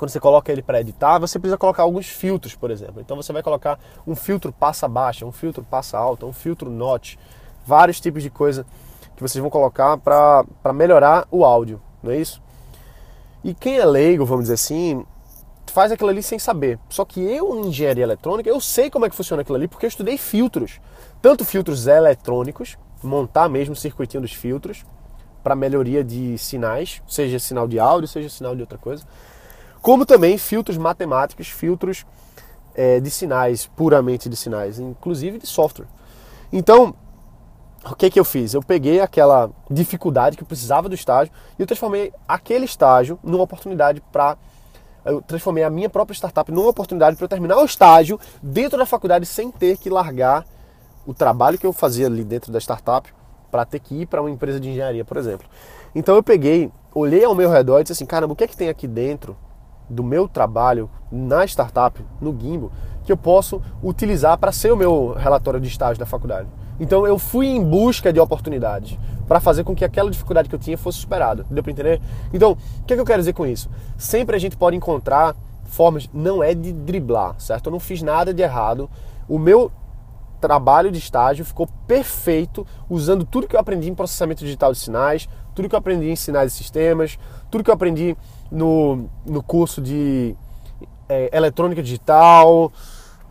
quando 0.00 0.08
você 0.08 0.18
coloca 0.18 0.50
ele 0.50 0.62
para 0.62 0.80
editar, 0.80 1.18
você 1.18 1.38
precisa 1.38 1.58
colocar 1.58 1.82
alguns 1.82 2.08
filtros, 2.08 2.54
por 2.54 2.70
exemplo. 2.70 3.02
Então 3.02 3.14
você 3.18 3.34
vai 3.34 3.42
colocar 3.42 3.78
um 4.06 4.16
filtro 4.16 4.50
passa 4.50 4.88
baixa, 4.88 5.26
um 5.26 5.30
filtro 5.30 5.62
passa 5.62 5.98
alta, 5.98 6.24
um 6.24 6.32
filtro 6.32 6.70
notch, 6.70 7.16
vários 7.66 8.00
tipos 8.00 8.22
de 8.22 8.30
coisa 8.30 8.64
que 9.14 9.20
vocês 9.20 9.42
vão 9.42 9.50
colocar 9.50 9.98
para 9.98 10.72
melhorar 10.72 11.28
o 11.30 11.44
áudio, 11.44 11.82
não 12.02 12.12
é 12.12 12.16
isso? 12.16 12.40
E 13.44 13.52
quem 13.52 13.76
é 13.76 13.84
leigo, 13.84 14.24
vamos 14.24 14.44
dizer 14.44 14.54
assim, 14.54 15.04
faz 15.66 15.92
aquilo 15.92 16.08
ali 16.08 16.22
sem 16.22 16.38
saber. 16.38 16.78
Só 16.88 17.04
que 17.04 17.20
eu, 17.20 17.54
em 17.58 17.66
engenharia 17.66 18.04
eletrônica, 18.04 18.48
eu 18.48 18.58
sei 18.58 18.88
como 18.88 19.04
é 19.04 19.10
que 19.10 19.14
funciona 19.14 19.42
aquilo 19.42 19.56
ali 19.56 19.68
porque 19.68 19.84
eu 19.84 19.88
estudei 19.88 20.16
filtros. 20.16 20.80
Tanto 21.20 21.44
filtros 21.44 21.86
eletrônicos, 21.86 22.78
montar 23.02 23.50
mesmo 23.50 23.74
o 23.74 23.76
circuitinho 23.76 24.22
dos 24.22 24.32
filtros 24.32 24.82
para 25.42 25.54
melhoria 25.54 26.02
de 26.02 26.38
sinais, 26.38 27.02
seja 27.06 27.38
sinal 27.38 27.68
de 27.68 27.78
áudio, 27.78 28.08
seja 28.08 28.30
sinal 28.30 28.56
de 28.56 28.62
outra 28.62 28.78
coisa, 28.78 29.04
como 29.82 30.04
também 30.04 30.36
filtros 30.36 30.76
matemáticos, 30.76 31.48
filtros 31.48 32.04
é, 32.74 33.00
de 33.00 33.10
sinais, 33.10 33.66
puramente 33.66 34.28
de 34.28 34.36
sinais, 34.36 34.78
inclusive 34.78 35.38
de 35.38 35.46
software. 35.46 35.86
Então, 36.52 36.94
o 37.84 37.94
que, 37.94 38.10
que 38.10 38.20
eu 38.20 38.24
fiz? 38.24 38.52
Eu 38.52 38.62
peguei 38.62 39.00
aquela 39.00 39.50
dificuldade 39.70 40.36
que 40.36 40.42
eu 40.42 40.46
precisava 40.46 40.88
do 40.88 40.94
estágio 40.94 41.32
e 41.58 41.62
eu 41.62 41.66
transformei 41.66 42.12
aquele 42.28 42.64
estágio 42.64 43.18
numa 43.22 43.42
oportunidade 43.42 44.02
para. 44.12 44.36
Eu 45.02 45.22
transformei 45.22 45.64
a 45.64 45.70
minha 45.70 45.88
própria 45.88 46.14
startup 46.14 46.52
numa 46.52 46.68
oportunidade 46.68 47.16
para 47.16 47.24
eu 47.24 47.28
terminar 47.28 47.56
o 47.56 47.64
estágio 47.64 48.20
dentro 48.42 48.78
da 48.78 48.84
faculdade 48.84 49.24
sem 49.24 49.50
ter 49.50 49.78
que 49.78 49.88
largar 49.88 50.44
o 51.06 51.14
trabalho 51.14 51.58
que 51.58 51.66
eu 51.66 51.72
fazia 51.72 52.06
ali 52.06 52.22
dentro 52.22 52.52
da 52.52 52.60
startup 52.60 53.10
para 53.50 53.64
ter 53.64 53.80
que 53.80 54.02
ir 54.02 54.06
para 54.06 54.20
uma 54.20 54.30
empresa 54.30 54.60
de 54.60 54.68
engenharia, 54.68 55.02
por 55.02 55.16
exemplo. 55.16 55.48
Então 55.94 56.14
eu 56.14 56.22
peguei, 56.22 56.70
olhei 56.94 57.24
ao 57.24 57.34
meu 57.34 57.50
redor 57.50 57.80
e 57.80 57.82
disse 57.82 57.94
assim: 57.94 58.04
caramba, 58.04 58.34
o 58.34 58.36
que 58.36 58.44
é 58.44 58.46
que 58.46 58.56
tem 58.56 58.68
aqui 58.68 58.86
dentro 58.86 59.34
do 59.90 60.02
meu 60.02 60.28
trabalho 60.28 60.88
na 61.10 61.44
startup, 61.44 62.02
no 62.20 62.36
Gimbo, 62.38 62.70
que 63.04 63.12
eu 63.12 63.16
posso 63.16 63.60
utilizar 63.82 64.38
para 64.38 64.52
ser 64.52 64.72
o 64.72 64.76
meu 64.76 65.14
relatório 65.14 65.60
de 65.60 65.68
estágio 65.68 65.98
da 65.98 66.06
faculdade? 66.06 66.48
Então 66.78 67.06
eu 67.06 67.18
fui 67.18 67.46
em 67.46 67.62
busca 67.62 68.12
de 68.12 68.18
oportunidades 68.18 68.98
para 69.28 69.38
fazer 69.38 69.64
com 69.64 69.74
que 69.74 69.84
aquela 69.84 70.10
dificuldade 70.10 70.48
que 70.48 70.54
eu 70.54 70.58
tinha 70.58 70.78
fosse 70.78 70.98
superada. 70.98 71.44
Deu 71.50 71.62
para 71.62 71.70
entender? 71.70 72.00
Então, 72.32 72.52
o 72.52 72.84
que, 72.84 72.94
é 72.94 72.96
que 72.96 73.00
eu 73.00 73.06
quero 73.06 73.20
dizer 73.20 73.32
com 73.32 73.46
isso? 73.46 73.68
Sempre 73.96 74.34
a 74.34 74.38
gente 74.38 74.56
pode 74.56 74.76
encontrar 74.76 75.36
formas, 75.64 76.08
não 76.12 76.42
é 76.42 76.54
de 76.54 76.72
driblar, 76.72 77.34
certo? 77.38 77.66
Eu 77.66 77.72
não 77.72 77.78
fiz 77.78 78.02
nada 78.02 78.34
de 78.34 78.42
errado. 78.42 78.90
O 79.28 79.38
meu 79.38 79.70
trabalho 80.40 80.90
de 80.90 80.98
estágio 80.98 81.44
ficou 81.44 81.68
perfeito 81.86 82.66
usando 82.88 83.24
tudo 83.24 83.46
que 83.46 83.54
eu 83.54 83.60
aprendi 83.60 83.88
em 83.88 83.94
processamento 83.94 84.42
digital 84.42 84.72
de 84.72 84.78
sinais, 84.78 85.28
tudo 85.54 85.68
que 85.68 85.74
eu 85.74 85.78
aprendi 85.78 86.10
em 86.10 86.16
sinais 86.16 86.52
e 86.52 86.56
sistemas, 86.56 87.18
tudo 87.50 87.62
que 87.62 87.70
eu 87.70 87.74
aprendi 87.74 88.16
no, 88.50 89.08
no 89.24 89.42
curso 89.42 89.80
de 89.80 90.34
é, 91.08 91.36
eletrônica 91.36 91.82
digital, 91.82 92.72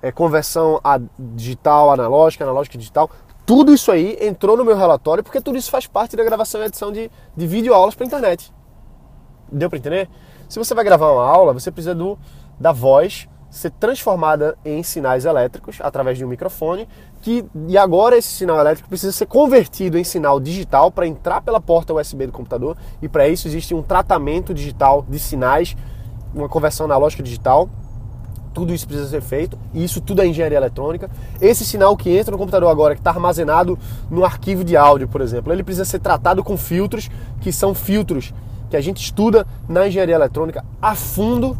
é, 0.01 0.11
conversão 0.11 0.79
a 0.83 0.99
digital, 1.17 1.91
analógica, 1.91 2.43
analógica 2.43 2.77
digital. 2.77 3.09
Tudo 3.45 3.73
isso 3.73 3.91
aí 3.91 4.17
entrou 4.21 4.55
no 4.55 4.63
meu 4.63 4.77
relatório 4.77 5.23
porque 5.23 5.41
tudo 5.41 5.57
isso 5.57 5.71
faz 5.71 5.87
parte 5.87 6.15
da 6.15 6.23
gravação 6.23 6.61
e 6.61 6.65
edição 6.65 6.91
de, 6.91 7.09
de 7.35 7.47
vídeo 7.47 7.73
aulas 7.73 7.95
para 7.95 8.05
internet. 8.05 8.53
Deu 9.51 9.69
para 9.69 9.79
entender? 9.79 10.09
Se 10.47 10.59
você 10.59 10.73
vai 10.73 10.83
gravar 10.83 11.11
uma 11.11 11.25
aula, 11.25 11.53
você 11.53 11.71
precisa 11.71 11.95
do, 11.95 12.17
da 12.59 12.71
voz 12.71 13.27
ser 13.49 13.71
transformada 13.71 14.57
em 14.63 14.83
sinais 14.83 15.25
elétricos 15.25 15.79
através 15.81 16.17
de 16.17 16.23
um 16.23 16.27
microfone, 16.27 16.87
que 17.21 17.45
e 17.67 17.77
agora 17.77 18.17
esse 18.17 18.29
sinal 18.29 18.59
elétrico 18.59 18.89
precisa 18.89 19.11
ser 19.11 19.25
convertido 19.25 19.97
em 19.97 20.03
sinal 20.03 20.39
digital 20.39 20.91
para 20.91 21.05
entrar 21.07 21.41
pela 21.41 21.59
porta 21.59 21.93
USB 21.93 22.27
do 22.27 22.31
computador, 22.31 22.77
e 23.01 23.09
para 23.09 23.27
isso 23.27 23.47
existe 23.47 23.73
um 23.73 23.81
tratamento 23.81 24.53
digital 24.53 25.05
de 25.07 25.19
sinais, 25.19 25.75
uma 26.33 26.47
conversão 26.47 26.85
analógica 26.85 27.23
digital 27.23 27.69
tudo 28.53 28.73
isso 28.73 28.87
precisa 28.87 29.07
ser 29.07 29.21
feito, 29.21 29.57
e 29.73 29.83
isso 29.83 30.01
tudo 30.01 30.21
é 30.21 30.27
engenharia 30.27 30.57
eletrônica. 30.57 31.09
Esse 31.39 31.63
sinal 31.63 31.95
que 31.95 32.09
entra 32.09 32.31
no 32.31 32.37
computador 32.37 32.69
agora, 32.69 32.95
que 32.95 33.01
está 33.01 33.11
armazenado 33.11 33.77
no 34.09 34.25
arquivo 34.25 34.63
de 34.63 34.75
áudio, 34.75 35.07
por 35.07 35.21
exemplo, 35.21 35.53
ele 35.53 35.63
precisa 35.63 35.85
ser 35.85 35.99
tratado 35.99 36.43
com 36.43 36.57
filtros, 36.57 37.09
que 37.41 37.51
são 37.51 37.73
filtros 37.73 38.33
que 38.69 38.75
a 38.75 38.81
gente 38.81 39.01
estuda 39.01 39.47
na 39.67 39.87
engenharia 39.87 40.15
eletrônica 40.15 40.63
a 40.81 40.95
fundo. 40.95 41.57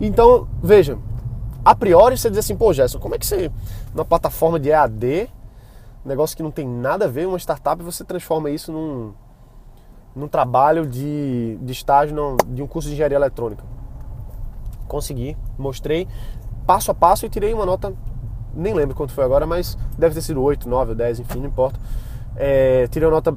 Então, 0.00 0.46
veja, 0.62 0.98
a 1.64 1.74
priori 1.74 2.16
você 2.16 2.30
diz 2.30 2.38
assim, 2.38 2.56
pô, 2.56 2.72
Gerson, 2.72 2.98
como 2.98 3.14
é 3.14 3.18
que 3.18 3.26
você, 3.26 3.50
numa 3.96 4.04
plataforma 4.04 4.60
de 4.60 4.68
EAD, 4.68 5.28
negócio 6.04 6.36
que 6.36 6.42
não 6.42 6.52
tem 6.52 6.68
nada 6.68 7.06
a 7.06 7.08
ver, 7.08 7.26
uma 7.26 7.38
startup, 7.38 7.82
você 7.82 8.04
transforma 8.04 8.50
isso 8.50 8.70
num, 8.70 9.12
num 10.14 10.28
trabalho 10.28 10.86
de, 10.86 11.58
de 11.60 11.72
estágio 11.72 12.14
de 12.46 12.62
um 12.62 12.66
curso 12.68 12.88
de 12.88 12.94
engenharia 12.94 13.16
eletrônica? 13.16 13.64
consegui, 14.86 15.36
mostrei 15.58 16.08
passo 16.66 16.90
a 16.90 16.94
passo 16.94 17.26
e 17.26 17.28
tirei 17.28 17.52
uma 17.52 17.66
nota, 17.66 17.92
nem 18.54 18.74
lembro 18.74 18.94
quanto 18.96 19.12
foi 19.12 19.24
agora, 19.24 19.46
mas 19.46 19.76
deve 19.96 20.14
ter 20.14 20.22
sido 20.22 20.42
8, 20.42 20.68
9 20.68 20.90
ou 20.90 20.96
10, 20.96 21.20
enfim, 21.20 21.38
não 21.38 21.46
importa. 21.46 21.78
É, 22.34 22.88
tirei 22.88 23.06
uma 23.06 23.14
nota 23.14 23.36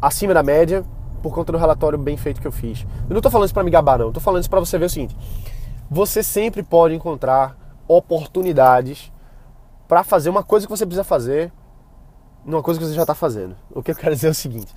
acima 0.00 0.32
da 0.32 0.42
média 0.42 0.84
por 1.22 1.34
conta 1.34 1.50
do 1.50 1.58
relatório 1.58 1.98
bem 1.98 2.16
feito 2.16 2.40
que 2.40 2.46
eu 2.46 2.52
fiz. 2.52 2.82
Eu 2.82 3.10
não 3.10 3.16
estou 3.16 3.32
falando 3.32 3.46
isso 3.46 3.54
para 3.54 3.64
me 3.64 3.70
gabar, 3.70 3.98
não. 3.98 4.08
Estou 4.08 4.22
falando 4.22 4.40
isso 4.40 4.50
para 4.50 4.60
você 4.60 4.78
ver 4.78 4.84
o 4.84 4.90
seguinte: 4.90 5.16
você 5.90 6.22
sempre 6.22 6.62
pode 6.62 6.94
encontrar 6.94 7.56
oportunidades 7.88 9.10
para 9.88 10.04
fazer 10.04 10.28
uma 10.28 10.44
coisa 10.44 10.66
que 10.66 10.70
você 10.70 10.84
precisa 10.84 11.02
fazer 11.02 11.50
numa 12.44 12.62
coisa 12.62 12.78
que 12.78 12.86
você 12.86 12.94
já 12.94 13.02
está 13.02 13.14
fazendo. 13.14 13.56
O 13.70 13.82
que 13.82 13.90
eu 13.90 13.96
quero 13.96 14.14
dizer 14.14 14.28
é 14.28 14.30
o 14.30 14.34
seguinte: 14.34 14.72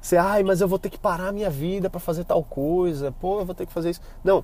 você, 0.00 0.16
ai, 0.16 0.42
mas 0.42 0.60
eu 0.60 0.66
vou 0.66 0.78
ter 0.78 0.90
que 0.90 0.98
parar 0.98 1.28
a 1.28 1.32
minha 1.32 1.50
vida 1.50 1.90
para 1.90 2.00
fazer 2.00 2.24
tal 2.24 2.42
coisa, 2.42 3.12
pô, 3.20 3.40
eu 3.40 3.44
vou 3.44 3.54
ter 3.54 3.66
que 3.66 3.72
fazer 3.72 3.90
isso. 3.90 4.00
Não, 4.24 4.42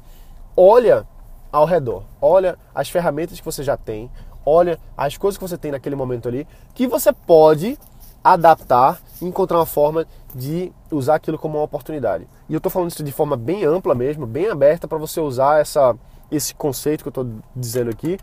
olha 0.56 1.06
ao 1.50 1.64
redor, 1.64 2.04
olha 2.20 2.58
as 2.74 2.88
ferramentas 2.88 3.38
que 3.38 3.44
você 3.44 3.62
já 3.62 3.76
tem, 3.76 4.10
olha 4.44 4.78
as 4.96 5.16
coisas 5.16 5.38
que 5.38 5.42
você 5.42 5.56
tem 5.56 5.72
naquele 5.72 5.96
momento 5.96 6.28
ali, 6.28 6.46
que 6.74 6.86
você 6.86 7.12
pode 7.12 7.78
adaptar 8.24 9.00
encontrar 9.20 9.58
uma 9.58 9.66
forma 9.66 10.06
de 10.34 10.72
usar 10.90 11.16
aquilo 11.16 11.38
como 11.38 11.58
uma 11.58 11.64
oportunidade. 11.64 12.26
E 12.48 12.54
eu 12.54 12.58
estou 12.58 12.70
falando 12.70 12.90
isso 12.90 13.02
de 13.02 13.12
forma 13.12 13.36
bem 13.36 13.64
ampla 13.64 13.94
mesmo, 13.94 14.26
bem 14.26 14.48
aberta 14.48 14.88
para 14.88 14.98
você 14.98 15.20
usar 15.20 15.60
essa, 15.60 15.94
esse 16.30 16.54
conceito 16.54 17.02
que 17.02 17.08
eu 17.08 17.10
estou 17.10 17.26
dizendo 17.54 17.90
aqui, 17.90 18.18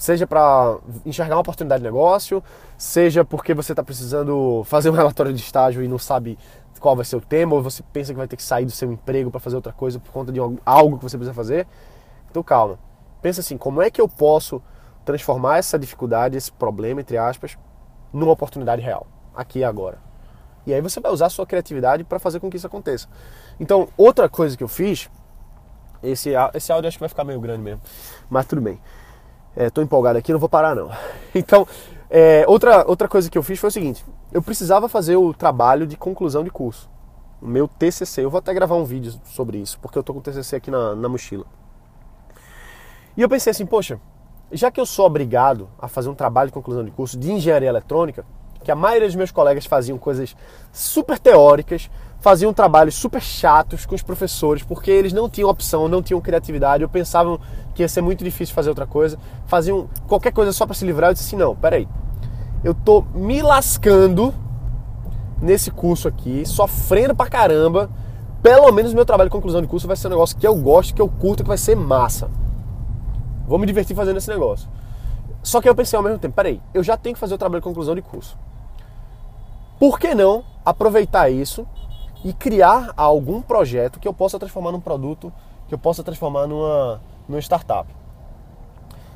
seja 0.00 0.26
para 0.26 0.78
enxergar 1.04 1.34
uma 1.34 1.42
oportunidade 1.42 1.82
de 1.82 1.86
negócio, 1.86 2.42
seja 2.78 3.22
porque 3.22 3.52
você 3.52 3.72
está 3.72 3.82
precisando 3.82 4.64
fazer 4.64 4.88
um 4.88 4.94
relatório 4.96 5.30
de 5.30 5.42
estágio 5.42 5.82
e 5.82 5.88
não 5.88 5.98
sabe 5.98 6.38
qual 6.80 6.96
vai 6.96 7.04
ser 7.04 7.16
o 7.16 7.20
tema, 7.20 7.54
ou 7.54 7.62
você 7.62 7.82
pensa 7.92 8.10
que 8.10 8.16
vai 8.16 8.26
ter 8.26 8.36
que 8.36 8.42
sair 8.42 8.64
do 8.64 8.70
seu 8.70 8.90
emprego 8.90 9.30
para 9.30 9.38
fazer 9.38 9.56
outra 9.56 9.74
coisa 9.74 10.00
por 10.00 10.10
conta 10.10 10.32
de 10.32 10.40
algo 10.64 10.96
que 10.96 11.02
você 11.02 11.18
precisa 11.18 11.34
fazer. 11.34 11.66
Então 12.30 12.42
calma. 12.42 12.78
Pensa 13.20 13.42
assim, 13.42 13.58
como 13.58 13.82
é 13.82 13.90
que 13.90 14.00
eu 14.00 14.08
posso 14.08 14.62
transformar 15.04 15.58
essa 15.58 15.78
dificuldade, 15.78 16.34
esse 16.34 16.50
problema, 16.50 17.02
entre 17.02 17.18
aspas, 17.18 17.58
numa 18.10 18.32
oportunidade 18.32 18.80
real, 18.80 19.06
aqui 19.36 19.58
e 19.58 19.64
agora. 19.64 19.98
E 20.66 20.72
aí 20.72 20.80
você 20.80 20.98
vai 20.98 21.12
usar 21.12 21.26
a 21.26 21.30
sua 21.30 21.44
criatividade 21.46 22.04
para 22.04 22.18
fazer 22.18 22.40
com 22.40 22.48
que 22.48 22.56
isso 22.56 22.66
aconteça. 22.66 23.06
Então, 23.58 23.88
outra 23.98 24.30
coisa 24.30 24.56
que 24.56 24.64
eu 24.64 24.68
fiz, 24.68 25.10
esse, 26.02 26.30
esse 26.54 26.72
áudio 26.72 26.88
acho 26.88 26.96
que 26.96 27.02
vai 27.02 27.08
ficar 27.10 27.24
meio 27.24 27.40
grande 27.40 27.62
mesmo, 27.62 27.82
mas 28.30 28.46
tudo 28.46 28.62
bem. 28.62 28.80
Estou 29.66 29.82
é, 29.82 29.84
empolgado 29.84 30.18
aqui, 30.18 30.32
não 30.32 30.38
vou 30.38 30.48
parar 30.48 30.74
não. 30.74 30.90
Então, 31.34 31.66
é, 32.08 32.44
outra, 32.48 32.84
outra 32.88 33.06
coisa 33.06 33.30
que 33.30 33.38
eu 33.38 33.42
fiz 33.42 33.58
foi 33.58 33.68
o 33.68 33.72
seguinte: 33.72 34.04
eu 34.32 34.42
precisava 34.42 34.88
fazer 34.88 35.16
o 35.16 35.32
trabalho 35.32 35.86
de 35.86 35.96
conclusão 35.96 36.42
de 36.42 36.50
curso, 36.50 36.90
o 37.40 37.46
meu 37.46 37.68
TCC. 37.68 38.24
Eu 38.24 38.30
vou 38.30 38.38
até 38.38 38.52
gravar 38.52 38.76
um 38.76 38.84
vídeo 38.84 39.12
sobre 39.24 39.58
isso, 39.58 39.78
porque 39.80 39.96
eu 39.96 40.00
estou 40.00 40.14
com 40.14 40.20
o 40.20 40.22
TCC 40.22 40.56
aqui 40.56 40.70
na, 40.70 40.94
na 40.94 41.08
mochila. 41.08 41.44
E 43.16 43.22
eu 43.22 43.28
pensei 43.28 43.50
assim, 43.50 43.66
poxa, 43.66 44.00
já 44.50 44.70
que 44.70 44.80
eu 44.80 44.86
sou 44.86 45.06
obrigado 45.06 45.68
a 45.78 45.88
fazer 45.88 46.08
um 46.08 46.14
trabalho 46.14 46.48
de 46.48 46.54
conclusão 46.54 46.84
de 46.84 46.90
curso 46.90 47.18
de 47.18 47.30
engenharia 47.30 47.68
eletrônica, 47.68 48.24
que 48.62 48.70
a 48.70 48.74
maioria 48.74 49.08
dos 49.08 49.16
meus 49.16 49.30
colegas 49.30 49.64
faziam 49.64 49.96
coisas 49.96 50.36
super 50.72 51.18
teóricas, 51.18 51.90
faziam 52.20 52.52
trabalhos 52.52 52.94
super 52.94 53.20
chatos 53.20 53.86
com 53.86 53.94
os 53.94 54.02
professores, 54.02 54.62
porque 54.62 54.90
eles 54.90 55.12
não 55.12 55.28
tinham 55.28 55.48
opção, 55.48 55.88
não 55.88 56.02
tinham 56.02 56.20
criatividade, 56.20 56.84
ou 56.84 56.90
pensavam 56.90 57.40
que 57.74 57.82
ia 57.82 57.88
ser 57.88 58.00
muito 58.00 58.24
difícil 58.24 58.54
fazer 58.54 58.68
outra 58.68 58.86
coisa, 58.86 59.18
faziam 59.46 59.88
qualquer 60.06 60.32
coisa 60.32 60.52
só 60.52 60.66
para 60.66 60.74
se 60.74 60.84
livrar. 60.84 61.10
Eu 61.10 61.14
disse 61.14 61.26
assim: 61.26 61.36
não, 61.36 61.54
peraí, 61.54 61.88
eu 62.62 62.74
tô 62.74 63.02
me 63.14 63.40
lascando 63.42 64.34
nesse 65.40 65.70
curso 65.70 66.08
aqui, 66.08 66.44
sofrendo 66.46 67.14
pra 67.14 67.28
caramba. 67.28 67.90
Pelo 68.42 68.72
menos 68.72 68.94
meu 68.94 69.04
trabalho 69.04 69.28
de 69.28 69.32
conclusão 69.32 69.60
de 69.60 69.68
curso 69.68 69.86
vai 69.86 69.96
ser 69.96 70.06
um 70.06 70.10
negócio 70.10 70.36
que 70.36 70.46
eu 70.46 70.54
gosto, 70.54 70.94
que 70.94 71.02
eu 71.02 71.08
curto, 71.08 71.42
que 71.42 71.48
vai 71.48 71.58
ser 71.58 71.76
massa. 71.76 72.30
Vou 73.46 73.58
me 73.58 73.66
divertir 73.66 73.94
fazendo 73.94 74.16
esse 74.16 74.28
negócio. 74.28 74.68
Só 75.42 75.60
que 75.60 75.68
eu 75.68 75.74
pensei 75.74 75.96
ao 75.96 76.02
mesmo 76.02 76.18
tempo, 76.18 76.34
peraí, 76.34 76.60
eu 76.72 76.82
já 76.82 76.96
tenho 76.96 77.14
que 77.14 77.20
fazer 77.20 77.34
o 77.34 77.38
trabalho 77.38 77.60
de 77.60 77.64
conclusão 77.64 77.94
de 77.94 78.02
curso. 78.02 78.36
Por 79.78 79.98
que 79.98 80.14
não 80.14 80.44
aproveitar 80.64 81.30
isso 81.30 81.66
e 82.24 82.32
criar 82.32 82.92
algum 82.96 83.40
projeto 83.40 83.98
que 83.98 84.06
eu 84.06 84.12
possa 84.12 84.38
transformar 84.38 84.72
num 84.72 84.80
produto, 84.80 85.32
que 85.70 85.74
eu 85.74 85.78
possa 85.78 86.02
transformar 86.02 86.48
numa, 86.48 87.00
numa 87.28 87.38
startup? 87.38 87.88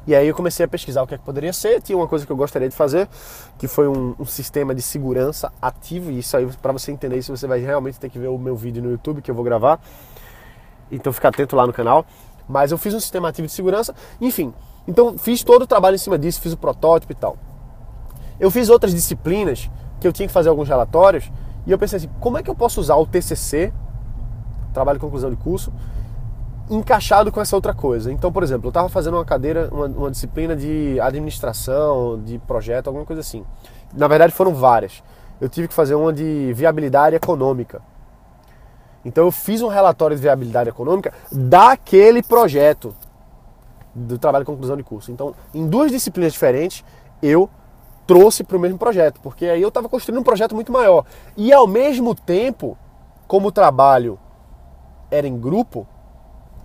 E 0.07 0.15
aí 0.15 0.29
eu 0.29 0.35
comecei 0.37 0.65
a 0.65 0.69
pesquisar 0.69 1.03
o 1.03 1.07
que, 1.07 1.15
é 1.17 1.19
que 1.19 1.25
poderia 1.25 1.53
ser. 1.53 1.83
Tinha 1.83 1.99
uma 1.99 2.07
coisa 2.07 2.25
que 2.25 2.31
eu 2.31 2.37
gostaria 2.37 2.69
de 2.69 2.77
fazer, 2.77 3.09
que 3.59 3.67
foi 3.67 3.89
um, 3.89 4.15
um 4.17 4.25
sistema 4.25 4.73
de 4.73 4.81
segurança 4.81 5.53
ativo. 5.61 6.13
E 6.13 6.21
isso 6.21 6.37
aí, 6.37 6.49
para 6.63 6.73
você 6.73 6.93
entender 6.93 7.17
isso, 7.17 7.37
você 7.37 7.49
vai 7.49 7.59
realmente 7.59 7.99
ter 7.99 8.09
que 8.09 8.21
ver 8.21 8.29
o 8.29 8.39
meu 8.39 8.55
vídeo 8.55 8.81
no 8.81 8.91
YouTube 8.91 9.21
que 9.21 9.31
eu 9.31 9.35
vou 9.35 9.43
gravar. 9.43 9.81
Então 10.93 11.13
fica 11.13 11.29
atento 11.29 11.57
lá 11.57 11.67
no 11.67 11.73
canal. 11.73 12.07
Mas 12.49 12.71
eu 12.71 12.79
fiz 12.79 12.95
um 12.95 13.01
sistema 13.01 13.31
ativo 13.31 13.49
de 13.49 13.53
segurança, 13.53 13.93
enfim. 14.21 14.55
Então 14.87 15.19
fiz 15.19 15.43
todo 15.43 15.63
o 15.63 15.67
trabalho 15.67 15.97
em 15.97 15.99
cima 15.99 16.17
disso, 16.17 16.41
fiz 16.41 16.53
o 16.53 16.57
protótipo 16.57 17.13
e 17.13 17.17
tal. 17.17 17.37
Eu 18.39 18.49
fiz 18.49 18.69
outras 18.69 18.95
disciplinas 18.95 19.69
que 19.99 20.07
eu 20.07 20.13
tinha 20.13 20.29
que 20.29 20.33
fazer 20.33 20.51
alguns 20.51 20.69
relatórios 20.69 21.33
e 21.67 21.73
eu 21.73 21.79
pensei 21.79 21.97
assim, 21.97 22.11
como 22.21 22.39
é 22.39 22.43
que 22.45 22.51
eu 22.51 22.55
posso 22.55 22.81
usar 22.81 22.95
o 22.95 23.07
TCC, 23.07 23.73
trabalho 24.73 24.99
de 24.99 25.05
conclusão 25.05 25.31
de 25.31 25.37
curso, 25.37 25.73
encaixado 26.71 27.31
com 27.31 27.41
essa 27.41 27.55
outra 27.55 27.75
coisa. 27.75 28.11
Então, 28.13 28.33
por 28.33 28.43
exemplo, 28.43 28.67
eu 28.67 28.71
estava 28.71 28.89
fazendo 28.89 29.15
uma 29.15 29.25
cadeira, 29.25 29.69
uma, 29.71 29.87
uma, 29.87 30.11
disciplina 30.11 30.57
de 30.57 30.99
administração, 31.01 32.21
de 32.23 32.39
projeto, 32.39 32.89
alguma 32.89 33.05
coisa 33.05 33.21
assim. 33.21 33.45
Na 33.93 34.09
verdade, 34.09 34.33
foram 34.33 34.55
várias. 34.55 35.03
Eu 35.41 35.49
tive 35.49 35.69
que 35.69 35.75
fazer 35.75 35.95
uma 35.95 36.13
de 36.13 36.53
viabilidade 36.55 37.17
econômica. 37.17 37.83
Então, 39.05 39.25
eu 39.25 39.31
fiz 39.31 39.61
um 39.61 39.69
relatório 39.69 40.17
de 40.17 40.23
viabilidade 40.23 40.71
econômica 40.71 41.13
daquele 41.31 42.23
projeto 42.23 42.95
do 43.95 44.19
trabalho 44.19 44.45
de 44.45 44.51
conclusão 44.51 44.77
de 44.77 44.83
curso. 44.83 45.13
Então, 45.13 45.35
em 45.53 45.67
duas 45.69 45.91
disciplinas 45.93 46.33
diferentes, 46.33 46.83
eu 47.23 47.49
trouxe 48.07 48.43
para 48.43 48.57
o 48.57 48.61
mesmo 48.61 48.79
projeto, 48.79 49.21
porque 49.23 49.47
aí 49.47 49.63
eu 49.63 49.69
estava 49.69 49.89
construindo 49.89 50.21
um 50.21 50.25
projeto 50.25 50.55
muito 50.55 50.73
maior. 50.73 51.05
E 51.37 51.53
ao 51.53 51.67
mesmo 51.67 52.15
tempo, 52.15 52.77
como 53.27 53.49
o 53.49 53.53
trabalho 53.53 54.19
era 55.11 55.27
em 55.27 55.39
grupo, 55.39 55.87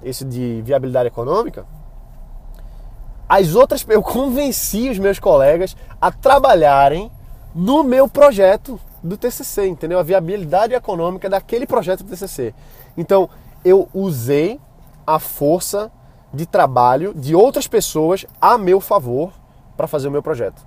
esse 0.03 0.24
de 0.25 0.62
viabilidade 0.62 1.08
econômica, 1.08 1.65
as 3.27 3.53
outras 3.53 3.86
eu 3.88 4.01
convenci 4.01 4.89
os 4.89 4.98
meus 4.98 5.20
colegas 5.20 5.77
a 6.01 6.12
trabalharem 6.12 7.12
no 7.53 7.84
meu 7.84 8.08
projeto 8.08 8.79
do 9.03 9.18
TCC, 9.18 9.68
entendeu? 9.68 10.00
A 10.00 10.03
viabilidade 10.03 10.74
econômica 10.74 11.29
daquele 11.29 11.68
projeto 11.68 12.03
do 12.03 12.10
TCC. 12.10 12.53
Então, 12.98 13.29
eu 13.63 13.88
usei 13.94 14.60
a 15.06 15.20
força 15.20 15.91
de 16.34 16.46
trabalho 16.46 17.13
de 17.13 17.36
outras 17.36 17.68
pessoas 17.68 18.25
a 18.39 18.58
meu 18.58 18.79
favor 18.79 19.32
para 19.77 19.88
fazer 19.88 20.08
o 20.08 20.12
meu 20.12 20.22
projeto. 20.22 20.65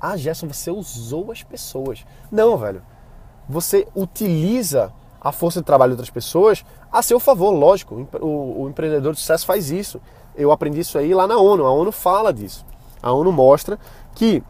Ah, 0.00 0.16
Gerson, 0.16 0.46
você 0.46 0.70
usou 0.70 1.32
as 1.32 1.42
pessoas. 1.42 2.04
Não, 2.30 2.56
velho. 2.56 2.82
Você 3.48 3.88
utiliza 3.94 4.92
a 5.26 5.32
força 5.32 5.60
de 5.60 5.66
trabalho 5.66 5.90
de 5.90 5.94
outras 5.94 6.10
pessoas 6.10 6.64
a 6.90 7.02
seu 7.02 7.18
favor, 7.18 7.50
lógico. 7.50 8.06
O, 8.20 8.62
o, 8.62 8.68
empreendedor 8.68 9.12
de 9.12 9.20
sucesso 9.20 9.44
faz 9.44 9.70
isso. 9.70 10.00
Eu 10.36 10.52
aprendi 10.52 10.80
isso 10.80 10.96
aí 10.96 11.12
lá 11.12 11.26
na 11.26 11.36
ONU. 11.36 11.64
A 11.66 11.72
ONU 11.72 11.90
fala 11.90 12.32
disso. 12.32 12.64
A 13.02 13.10
ONU 13.12 13.32
mostra 13.32 13.76
que 14.14 14.42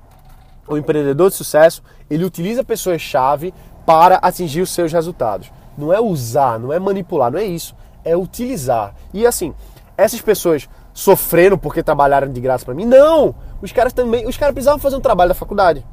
o 0.68 0.76
empreendedor 0.76 1.30
de 1.30 1.36
sucesso 1.36 1.82
ele 2.10 2.24
utiliza 2.24 2.62
pessoas-chave 2.62 3.54
para 3.86 4.16
atingir 4.16 4.60
os 4.60 4.70
seus 4.70 4.92
resultados. 4.92 5.50
Não 5.78 5.92
é 5.92 6.00
usar, 6.00 6.58
não 6.58 6.72
é 6.72 6.78
manipular, 6.78 7.30
não 7.30 7.38
é 7.38 7.44
isso. 7.44 7.74
É 8.04 8.14
utilizar. 8.14 8.94
E 9.14 9.26
assim, 9.26 9.54
essas 9.96 10.20
pessoas 10.20 10.68
sofreram 10.92 11.56
porque 11.56 11.82
trabalharam 11.82 12.30
de 12.30 12.40
graça 12.40 12.66
para 12.66 12.74
mim? 12.74 12.84
Não! 12.84 13.34
Os 13.62 13.72
caras 13.72 13.94
também, 13.94 14.26
os 14.26 14.36
caras 14.36 14.52
precisavam 14.52 14.78
fazer 14.78 14.96
um 14.96 15.00
trabalho 15.00 15.28
da 15.28 15.34
faculdade. 15.34 15.86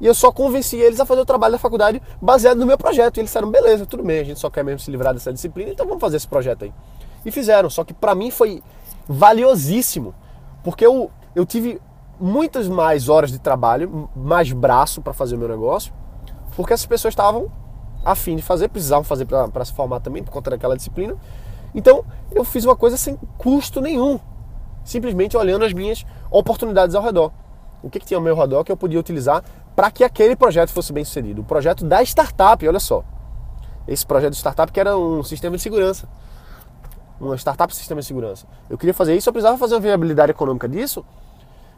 E 0.00 0.06
eu 0.06 0.14
só 0.14 0.32
convenci 0.32 0.76
eles 0.76 1.00
a 1.00 1.06
fazer 1.06 1.20
o 1.20 1.24
trabalho 1.24 1.52
da 1.52 1.58
faculdade 1.58 2.02
baseado 2.20 2.58
no 2.58 2.66
meu 2.66 2.76
projeto. 2.76 3.16
E 3.16 3.20
eles 3.20 3.30
disseram, 3.30 3.50
beleza, 3.50 3.86
tudo 3.86 4.02
bem, 4.02 4.20
a 4.20 4.24
gente 4.24 4.40
só 4.40 4.50
quer 4.50 4.64
mesmo 4.64 4.80
se 4.80 4.90
livrar 4.90 5.14
dessa 5.14 5.32
disciplina, 5.32 5.70
então 5.70 5.86
vamos 5.86 6.00
fazer 6.00 6.16
esse 6.16 6.28
projeto 6.28 6.64
aí. 6.64 6.72
E 7.24 7.30
fizeram, 7.30 7.70
só 7.70 7.84
que 7.84 7.94
para 7.94 8.14
mim 8.14 8.30
foi 8.30 8.62
valiosíssimo, 9.08 10.14
porque 10.62 10.84
eu, 10.84 11.10
eu 11.34 11.46
tive 11.46 11.80
muitas 12.18 12.68
mais 12.68 13.08
horas 13.08 13.30
de 13.30 13.38
trabalho, 13.38 14.08
mais 14.14 14.52
braço 14.52 15.00
para 15.00 15.12
fazer 15.12 15.36
o 15.36 15.38
meu 15.38 15.48
negócio, 15.48 15.92
porque 16.56 16.72
essas 16.72 16.86
pessoas 16.86 17.12
estavam 17.12 17.50
afim 18.04 18.36
de 18.36 18.42
fazer, 18.42 18.68
precisavam 18.68 19.04
fazer 19.04 19.24
para 19.24 19.64
se 19.64 19.72
formar 19.72 20.00
também, 20.00 20.22
por 20.22 20.30
conta 20.30 20.50
daquela 20.50 20.76
disciplina. 20.76 21.16
Então 21.74 22.04
eu 22.30 22.44
fiz 22.44 22.64
uma 22.64 22.76
coisa 22.76 22.96
sem 22.96 23.18
custo 23.38 23.80
nenhum, 23.80 24.20
simplesmente 24.84 25.36
olhando 25.36 25.64
as 25.64 25.72
minhas 25.72 26.04
oportunidades 26.30 26.94
ao 26.94 27.02
redor. 27.02 27.32
O 27.82 27.90
que, 27.90 27.98
que 27.98 28.06
tinha 28.06 28.18
ao 28.18 28.22
meu 28.22 28.36
redor 28.36 28.64
que 28.64 28.72
eu 28.72 28.76
podia 28.76 28.98
utilizar 28.98 29.42
para 29.74 29.90
que 29.90 30.04
aquele 30.04 30.36
projeto 30.36 30.70
fosse 30.70 30.92
bem 30.92 31.04
sucedido. 31.04 31.42
O 31.42 31.44
projeto 31.44 31.84
da 31.84 32.02
startup, 32.02 32.66
olha 32.66 32.80
só. 32.80 33.04
Esse 33.86 34.06
projeto 34.06 34.32
de 34.32 34.38
startup 34.38 34.72
que 34.72 34.80
era 34.80 34.96
um 34.96 35.22
sistema 35.22 35.56
de 35.56 35.62
segurança. 35.62 36.08
Uma 37.20 37.36
startup 37.36 37.74
sistema 37.74 38.00
de 38.00 38.06
segurança. 38.06 38.46
Eu 38.70 38.78
queria 38.78 38.94
fazer 38.94 39.16
isso, 39.16 39.28
eu 39.28 39.32
precisava 39.32 39.58
fazer 39.58 39.74
uma 39.74 39.80
viabilidade 39.80 40.30
econômica 40.30 40.68
disso. 40.68 41.04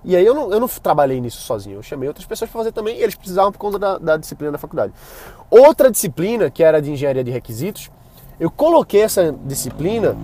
E 0.04 0.14
aí 0.14 0.24
eu 0.24 0.34
não, 0.34 0.52
eu 0.52 0.60
não 0.60 0.68
trabalhei 0.68 1.20
nisso 1.20 1.40
sozinho. 1.42 1.78
Eu 1.78 1.82
chamei 1.82 2.08
outras 2.08 2.26
pessoas 2.26 2.50
para 2.50 2.60
fazer 2.60 2.72
também 2.72 2.96
e 2.98 3.02
eles 3.02 3.14
precisavam 3.14 3.50
por 3.50 3.58
conta 3.58 3.78
da, 3.78 3.98
da 3.98 4.16
disciplina 4.16 4.52
da 4.52 4.58
faculdade. 4.58 4.92
Outra 5.50 5.90
disciplina, 5.90 6.50
que 6.50 6.62
era 6.62 6.80
de 6.80 6.92
engenharia 6.92 7.24
de 7.24 7.30
requisitos, 7.30 7.90
eu 8.38 8.50
coloquei 8.50 9.02
essa 9.02 9.32
disciplina 9.44 10.16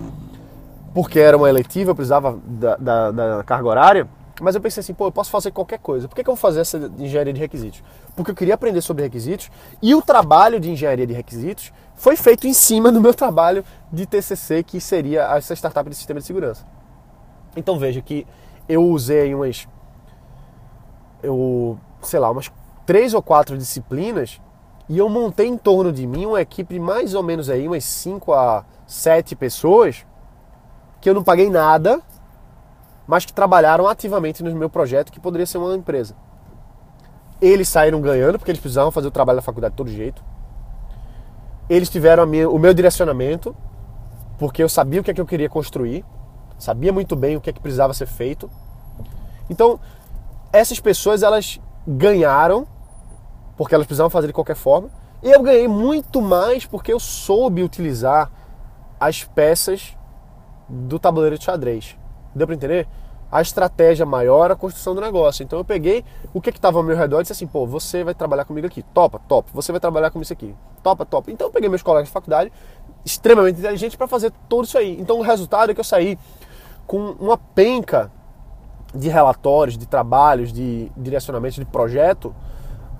porque 0.93 1.19
era 1.19 1.35
uma 1.35 1.49
eletiva, 1.49 1.91
eu 1.91 1.95
precisava 1.95 2.39
da, 2.45 2.75
da, 2.75 3.11
da 3.11 3.43
carga 3.43 3.67
horária 3.67 4.07
mas 4.41 4.55
eu 4.55 4.61
pensei 4.61 4.81
assim, 4.81 4.93
pô, 4.93 5.07
eu 5.07 5.11
posso 5.11 5.29
fazer 5.29 5.51
qualquer 5.51 5.79
coisa. 5.79 6.07
Por 6.07 6.15
que, 6.15 6.23
que 6.23 6.29
eu 6.29 6.35
vou 6.35 6.41
fazer 6.41 6.61
essa 6.61 6.77
engenharia 6.97 7.33
de 7.33 7.39
requisitos? 7.39 7.83
Porque 8.15 8.31
eu 8.31 8.35
queria 8.35 8.55
aprender 8.55 8.81
sobre 8.81 9.03
requisitos 9.03 9.51
e 9.81 9.93
o 9.93 10.01
trabalho 10.01 10.59
de 10.59 10.71
engenharia 10.71 11.05
de 11.05 11.13
requisitos 11.13 11.71
foi 11.95 12.15
feito 12.15 12.47
em 12.47 12.53
cima 12.53 12.91
do 12.91 12.99
meu 12.99 13.13
trabalho 13.13 13.63
de 13.91 14.05
TCC, 14.05 14.63
que 14.63 14.81
seria 14.81 15.23
essa 15.35 15.53
startup 15.53 15.87
de 15.89 15.95
sistema 15.95 16.19
de 16.19 16.25
segurança. 16.25 16.65
Então 17.55 17.77
veja 17.77 18.01
que 18.01 18.25
eu 18.67 18.83
usei 18.83 19.35
umas, 19.35 19.67
eu, 21.21 21.77
sei 22.01 22.19
lá, 22.19 22.31
umas 22.31 22.51
três 22.85 23.13
ou 23.13 23.21
quatro 23.21 23.57
disciplinas 23.57 24.41
e 24.89 24.97
eu 24.97 25.07
montei 25.07 25.47
em 25.47 25.57
torno 25.57 25.91
de 25.91 26.05
mim 26.07 26.25
uma 26.25 26.41
equipe 26.41 26.73
de 26.73 26.79
mais 26.79 27.13
ou 27.13 27.23
menos 27.23 27.49
aí, 27.49 27.67
umas 27.67 27.83
5 27.83 28.33
a 28.33 28.65
7 28.87 29.35
pessoas, 29.35 30.05
que 30.99 31.09
eu 31.09 31.13
não 31.13 31.23
paguei 31.23 31.49
nada, 31.49 32.01
mas 33.07 33.25
que 33.25 33.33
trabalharam 33.33 33.87
ativamente 33.87 34.43
no 34.43 34.55
meu 34.55 34.69
projeto, 34.69 35.11
que 35.11 35.19
poderia 35.19 35.45
ser 35.45 35.57
uma 35.57 35.75
empresa. 35.75 36.15
Eles 37.41 37.67
saíram 37.67 37.99
ganhando, 37.99 38.39
porque 38.39 38.51
eles 38.51 38.61
precisavam 38.61 38.91
fazer 38.91 39.07
o 39.07 39.11
trabalho 39.11 39.37
da 39.37 39.41
faculdade 39.41 39.73
de 39.73 39.77
todo 39.77 39.89
jeito. 39.89 40.23
Eles 41.69 41.89
tiveram 41.89 42.25
minha, 42.25 42.49
o 42.49 42.57
meu 42.57 42.73
direcionamento, 42.73 43.55
porque 44.37 44.63
eu 44.63 44.69
sabia 44.69 45.01
o 45.01 45.03
que, 45.03 45.11
é 45.11 45.13
que 45.13 45.21
eu 45.21 45.25
queria 45.25 45.49
construir, 45.49 46.05
sabia 46.57 46.93
muito 46.93 47.15
bem 47.15 47.35
o 47.35 47.41
que, 47.41 47.49
é 47.49 47.53
que 47.53 47.59
precisava 47.59 47.93
ser 47.93 48.07
feito. 48.07 48.49
Então, 49.49 49.79
essas 50.51 50.79
pessoas, 50.79 51.23
elas 51.23 51.59
ganharam, 51.87 52.65
porque 53.57 53.75
elas 53.75 53.85
precisavam 53.85 54.09
fazer 54.09 54.27
de 54.27 54.33
qualquer 54.33 54.55
forma, 54.55 54.89
e 55.21 55.31
eu 55.31 55.41
ganhei 55.41 55.67
muito 55.67 56.21
mais 56.21 56.65
porque 56.65 56.91
eu 56.91 56.99
soube 56.99 57.63
utilizar 57.63 58.29
as 58.99 59.23
peças 59.23 59.97
do 60.67 60.99
tabuleiro 60.99 61.37
de 61.37 61.43
xadrez. 61.43 61.97
Deu 62.35 62.47
para 62.47 62.55
entender? 62.55 62.87
A 63.31 63.41
estratégia 63.41 64.05
maior, 64.05 64.51
a 64.51 64.55
construção 64.55 64.93
do 64.93 65.01
negócio. 65.01 65.43
Então 65.43 65.59
eu 65.59 65.65
peguei 65.65 66.05
o 66.33 66.41
que 66.41 66.49
estava 66.49 66.77
ao 66.77 66.83
meu 66.83 66.95
redor 66.95 67.19
e 67.19 67.23
disse 67.23 67.33
assim, 67.33 67.47
pô, 67.47 67.65
você 67.65 68.03
vai 68.03 68.13
trabalhar 68.13 68.45
comigo 68.45 68.67
aqui. 68.67 68.83
Topa, 68.93 69.19
top. 69.27 69.49
Você 69.53 69.71
vai 69.71 69.81
trabalhar 69.81 70.11
comigo 70.11 70.23
isso 70.23 70.33
aqui. 70.33 70.53
Topa, 70.83 71.05
top. 71.05 71.31
Então 71.31 71.47
eu 71.47 71.51
peguei 71.51 71.67
meus 71.67 71.81
colegas 71.81 72.09
de 72.09 72.13
faculdade, 72.13 72.51
extremamente 73.03 73.59
inteligentes, 73.59 73.95
para 73.95 74.07
fazer 74.07 74.31
tudo 74.47 74.65
isso 74.65 74.77
aí. 74.77 74.99
Então 74.99 75.17
o 75.17 75.21
resultado 75.21 75.71
é 75.71 75.73
que 75.73 75.79
eu 75.79 75.85
saí 75.85 76.17
com 76.85 77.15
uma 77.19 77.37
penca 77.37 78.11
de 78.93 79.09
relatórios, 79.09 79.77
de 79.77 79.87
trabalhos, 79.87 80.53
de 80.53 80.91
direcionamento 80.95 81.59
de 81.59 81.65
projeto, 81.65 82.35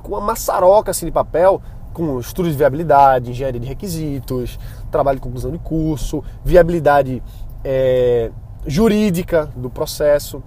com 0.02 0.14
uma 0.14 0.22
maçaroca 0.22 0.90
assim 0.90 1.06
de 1.06 1.12
papel, 1.12 1.62
com 1.94 2.20
estudo 2.20 2.50
de 2.50 2.58
viabilidade, 2.58 3.30
engenharia 3.30 3.60
de 3.60 3.68
requisitos, 3.68 4.60
trabalho 4.92 5.18
de 5.18 5.22
conclusão 5.22 5.52
de 5.52 5.60
curso, 5.60 6.24
viabilidade 6.44 7.22
é, 7.64 8.32
jurídica 8.66 9.50
do 9.56 9.70
processo. 9.70 10.44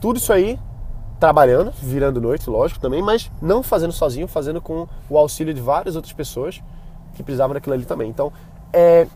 Tudo 0.00 0.18
isso 0.18 0.32
aí 0.32 0.58
trabalhando, 1.18 1.72
virando 1.80 2.20
noite, 2.20 2.48
lógico 2.50 2.80
também, 2.80 3.02
mas 3.02 3.30
não 3.40 3.62
fazendo 3.62 3.92
sozinho, 3.92 4.28
fazendo 4.28 4.60
com 4.60 4.86
o 5.08 5.16
auxílio 5.16 5.54
de 5.54 5.60
várias 5.60 5.96
outras 5.96 6.12
pessoas 6.12 6.62
que 7.14 7.22
precisavam 7.22 7.54
daquilo 7.54 7.74
ali 7.74 7.84
também. 7.84 8.10
Então, 8.10 8.32
é, 8.72 9.06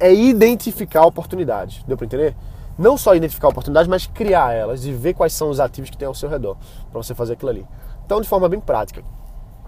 é 0.00 0.14
identificar 0.14 1.04
oportunidades, 1.04 1.82
deu 1.84 1.96
para 1.96 2.06
entender? 2.06 2.34
Não 2.78 2.96
só 2.96 3.14
identificar 3.14 3.48
oportunidades, 3.48 3.88
mas 3.88 4.06
criar 4.06 4.54
elas 4.54 4.84
e 4.84 4.92
ver 4.92 5.12
quais 5.14 5.32
são 5.32 5.50
os 5.50 5.58
ativos 5.58 5.90
que 5.90 5.98
tem 5.98 6.06
ao 6.06 6.14
seu 6.14 6.28
redor 6.28 6.56
para 6.90 7.02
você 7.02 7.14
fazer 7.14 7.32
aquilo 7.32 7.50
ali. 7.50 7.66
Então, 8.06 8.20
de 8.20 8.28
forma 8.28 8.48
bem 8.48 8.60
prática. 8.60 9.02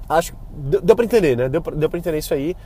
Acho 0.09 0.35
deu, 0.51 0.81
deu 0.81 0.97
para 0.97 1.05
entender, 1.05 1.37
né? 1.37 1.49
Deu, 1.49 1.61
deu 1.61 1.91
para 1.91 1.99
entender 1.99 2.19
isso 2.19 2.33
aí. 2.33 2.57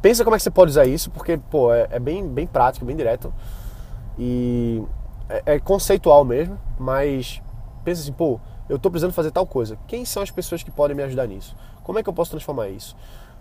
Pensa 0.00 0.24
como 0.24 0.34
é 0.34 0.38
que 0.38 0.42
você 0.42 0.50
pode 0.50 0.70
usar 0.70 0.86
isso, 0.86 1.10
porque, 1.10 1.36
pô, 1.36 1.72
é, 1.72 1.86
é 1.90 2.00
bem, 2.00 2.26
bem 2.26 2.46
prático, 2.46 2.84
bem 2.84 2.96
direto. 2.96 3.32
E 4.18 4.82
é, 5.28 5.54
é 5.54 5.58
conceitual 5.58 6.24
mesmo, 6.24 6.58
mas 6.78 7.42
pensa 7.84 8.02
assim, 8.02 8.12
pô, 8.12 8.40
eu 8.68 8.76
estou 8.76 8.90
precisando 8.90 9.12
fazer 9.12 9.30
tal 9.30 9.46
coisa. 9.46 9.78
Quem 9.86 10.04
são 10.04 10.22
as 10.22 10.30
pessoas 10.30 10.62
que 10.62 10.70
podem 10.70 10.96
me 10.96 11.02
ajudar 11.02 11.26
nisso? 11.26 11.56
Como 11.82 11.98
é 11.98 12.02
que 12.02 12.08
eu 12.08 12.12
posso 12.12 12.30
transformar 12.30 12.68
isso? 12.68 12.96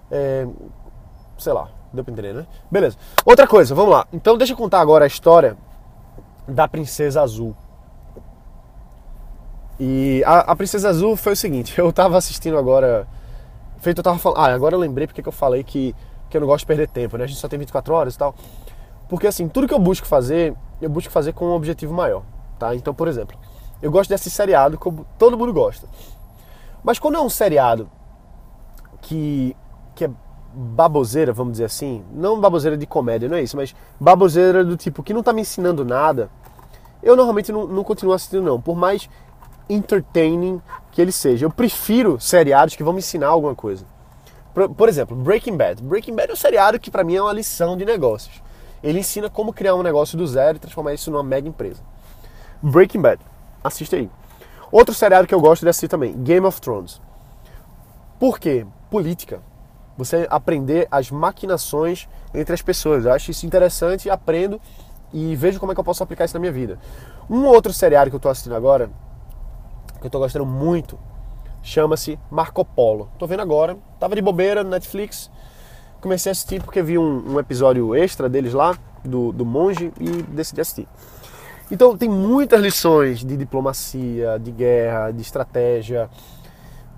É, 0.10 0.48
sei 1.38 1.54
lá, 1.54 1.70
deu 1.94 2.04
pra 2.04 2.12
entender, 2.12 2.34
né? 2.34 2.46
Beleza. 2.70 2.98
Outra 3.26 3.48
coisa, 3.48 3.76
vamos 3.76 3.92
lá. 3.92 4.08
Então 4.12 4.38
deixa 4.38 4.54
eu 4.54 4.58
contar 4.58 4.80
agora 4.80 5.06
a 5.06 5.08
história 5.08 5.58
da 6.48 6.68
Princesa 6.68 7.22
Azul. 7.22 7.56
E 9.80 10.24
a, 10.26 10.52
a 10.52 10.56
Princesa 10.56 10.90
Azul 10.90 11.16
foi 11.16 11.34
o 11.34 11.36
seguinte, 11.36 11.78
eu 11.80 11.92
tava 11.92 12.18
assistindo 12.18 12.58
agora. 12.58 13.08
Feito, 13.80 14.00
eu 14.00 14.04
tava 14.04 14.20
falando. 14.20 14.40
Ah, 14.40 14.54
agora 14.54 14.76
eu 14.76 14.80
lembrei 14.80 15.08
porque 15.08 15.24
que 15.24 15.28
eu 15.28 15.34
falei 15.34 15.64
que, 15.64 15.96
que 16.30 16.38
eu 16.38 16.42
não 16.42 16.48
gosto 16.48 16.60
de 16.62 16.68
perder 16.68 16.88
tempo, 16.88 17.18
né? 17.18 17.24
A 17.24 17.28
gente 17.28 17.40
só 17.40 17.48
tem 17.48 17.58
24 17.58 17.94
horas 17.94 18.16
e 18.16 18.18
tal. 18.18 18.36
Porque 19.12 19.28
assim, 19.28 19.50
tudo 19.50 19.68
que 19.68 19.74
eu 19.74 19.78
busco 19.78 20.08
fazer, 20.08 20.56
eu 20.82 20.90
busco 20.90 21.12
fazer 21.12 21.34
com 21.34 21.48
um 21.48 21.52
objetivo 21.52 21.94
maior, 21.94 22.24
tá? 22.58 22.74
Então, 22.74 22.94
por 22.94 23.10
exemplo, 23.10 23.38
Eu 23.82 23.92
gosto 23.92 24.10
desse 24.10 24.30
seriado 24.30 24.78
como 24.78 25.06
todo 25.20 25.38
mundo 25.38 25.52
gosta. 25.52 25.86
Mas 26.82 26.98
quando 26.98 27.18
é 27.18 27.20
um 27.20 27.28
seriado 27.28 27.92
que, 29.02 29.54
que 29.94 30.06
é 30.06 30.12
baboseira, 30.54 31.34
vamos 31.34 31.52
dizer 31.54 31.66
assim, 31.66 32.06
não 32.14 32.40
baboseira 32.40 32.78
de 32.78 32.86
comédia, 32.86 33.28
não 33.28 33.36
é 33.36 33.42
isso, 33.42 33.58
mas 33.58 33.76
baboseira 34.00 34.64
do 34.64 34.78
tipo 34.78 35.04
que 35.04 35.14
não 35.14 35.22
tá 35.22 35.34
me 35.34 35.42
ensinando 35.42 35.84
nada, 35.84 36.30
eu 37.04 37.14
normalmente 37.14 37.52
não, 37.52 37.68
não 37.68 37.84
continuo 37.84 38.14
assistindo 38.14 38.44
não, 38.44 38.62
por 38.62 38.78
mais 38.78 39.10
entertaining 39.68 40.62
que 40.90 41.02
ele 41.02 41.12
seja. 41.12 41.46
Eu 41.46 41.52
prefiro 41.52 42.18
seriados 42.18 42.78
que 42.78 42.84
vão 42.84 42.94
me 42.94 43.00
ensinar 43.00 43.28
alguma 43.28 43.56
coisa. 43.56 43.84
Por, 44.54 44.70
por 44.70 44.88
exemplo, 44.88 45.18
Breaking 45.18 45.58
Bad. 45.58 45.84
Breaking 45.84 46.16
Bad 46.16 46.30
é 46.30 46.34
um 46.34 46.38
seriado 46.38 46.80
que 46.80 46.90
para 46.90 47.04
mim 47.04 47.16
é 47.16 47.22
uma 47.22 47.34
lição 47.34 47.76
de 47.76 47.84
negócios. 47.84 48.42
Ele 48.84 49.00
ensina 49.00 49.30
como 49.30 49.54
criar 49.54 49.76
um 49.76 49.84
negócio 49.84 50.18
do 50.18 50.26
zero 50.26 50.58
e 50.58 50.60
transformar 50.60 50.94
isso 50.94 51.12
numa 51.12 51.24
mega 51.24 51.48
empresa. 51.48 51.82
Breaking 52.62 53.02
Bad. 53.02 53.22
Assiste 53.64 53.96
aí. 53.96 54.10
Outro 54.72 54.94
seriado 54.94 55.28
que 55.28 55.36
eu 55.36 55.42
gosto 55.42 55.64
de 55.64 55.70
assistir 55.70 55.88
também, 55.88 56.14
Game 56.24 56.46
of 56.46 56.60
Thrones. 56.62 57.02
Por 58.20 58.40
quê? 58.40 58.66
Política. 58.90 59.42
Você 59.98 60.26
aprender 60.30 60.88
as 60.90 61.12
maquinações 61.12 62.08
entre 62.34 62.54
as 62.54 62.62
pessoas. 62.62 63.06
Eu 63.06 63.14
acho 63.14 63.32
isso 63.32 63.46
interessante, 63.46 64.10
aprendo 64.10 64.60
e 65.14 65.36
vejo 65.36 65.60
como 65.60 65.72
é 65.72 65.76
que 65.76 65.80
eu 65.80 65.84
posso 65.84 66.02
aplicar 66.02 66.26
isso 66.26 66.34
na 66.34 66.40
minha 66.40 66.52
vida. 66.52 66.80
Um 67.30 67.46
outro 67.46 67.74
seriado 67.74 68.10
que 68.10 68.16
eu 68.16 68.18
estou 68.18 68.32
assistindo 68.32 68.56
agora, 68.56 68.90
que 70.00 70.06
eu 70.06 70.08
estou 70.08 70.22
gostando 70.22 70.46
muito, 70.46 70.98
chama-se 71.62 72.18
Marco 72.30 72.64
Polo. 72.64 73.10
Tô 73.20 73.28
vendo 73.28 73.42
agora, 73.42 73.78
tava 74.00 74.16
de 74.16 74.22
bobeira 74.22 74.64
no 74.64 74.70
Netflix, 74.70 75.30
comecei 76.02 76.30
a 76.30 76.34
assistir 76.34 76.62
porque 76.62 76.82
vi 76.82 76.98
um, 76.98 77.34
um 77.34 77.40
episódio 77.40 77.96
extra 77.96 78.28
deles 78.28 78.54
lá, 78.54 78.76
do, 79.06 79.32
do 79.32 79.46
monge, 79.46 79.94
e 80.00 80.10
decidi 80.24 80.60
assistir. 80.60 80.88
Então 81.70 81.96
tem 81.96 82.10
muitas 82.10 82.60
lições 82.60 83.20
de 83.20 83.38
diplomacia, 83.38 84.38
de 84.38 84.52
guerra, 84.52 85.12
de 85.12 85.22
estratégia. 85.22 86.10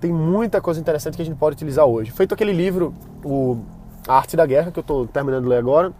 Tem 0.00 0.12
muita 0.12 0.60
coisa 0.60 0.80
interessante 0.80 1.14
que 1.16 1.22
a 1.22 1.24
gente 1.24 1.38
pode 1.38 1.54
utilizar 1.54 1.86
hoje. 1.86 2.10
Feito 2.10 2.34
aquele 2.34 2.52
livro, 2.52 2.92
o 3.24 3.62
A 4.08 4.16
Arte 4.16 4.36
da 4.36 4.44
Guerra, 4.44 4.72
que 4.72 4.78
eu 4.78 4.82
estou 4.82 5.06
terminando 5.06 5.44
de 5.44 5.48
ler 5.48 5.58
agora, 5.58 5.92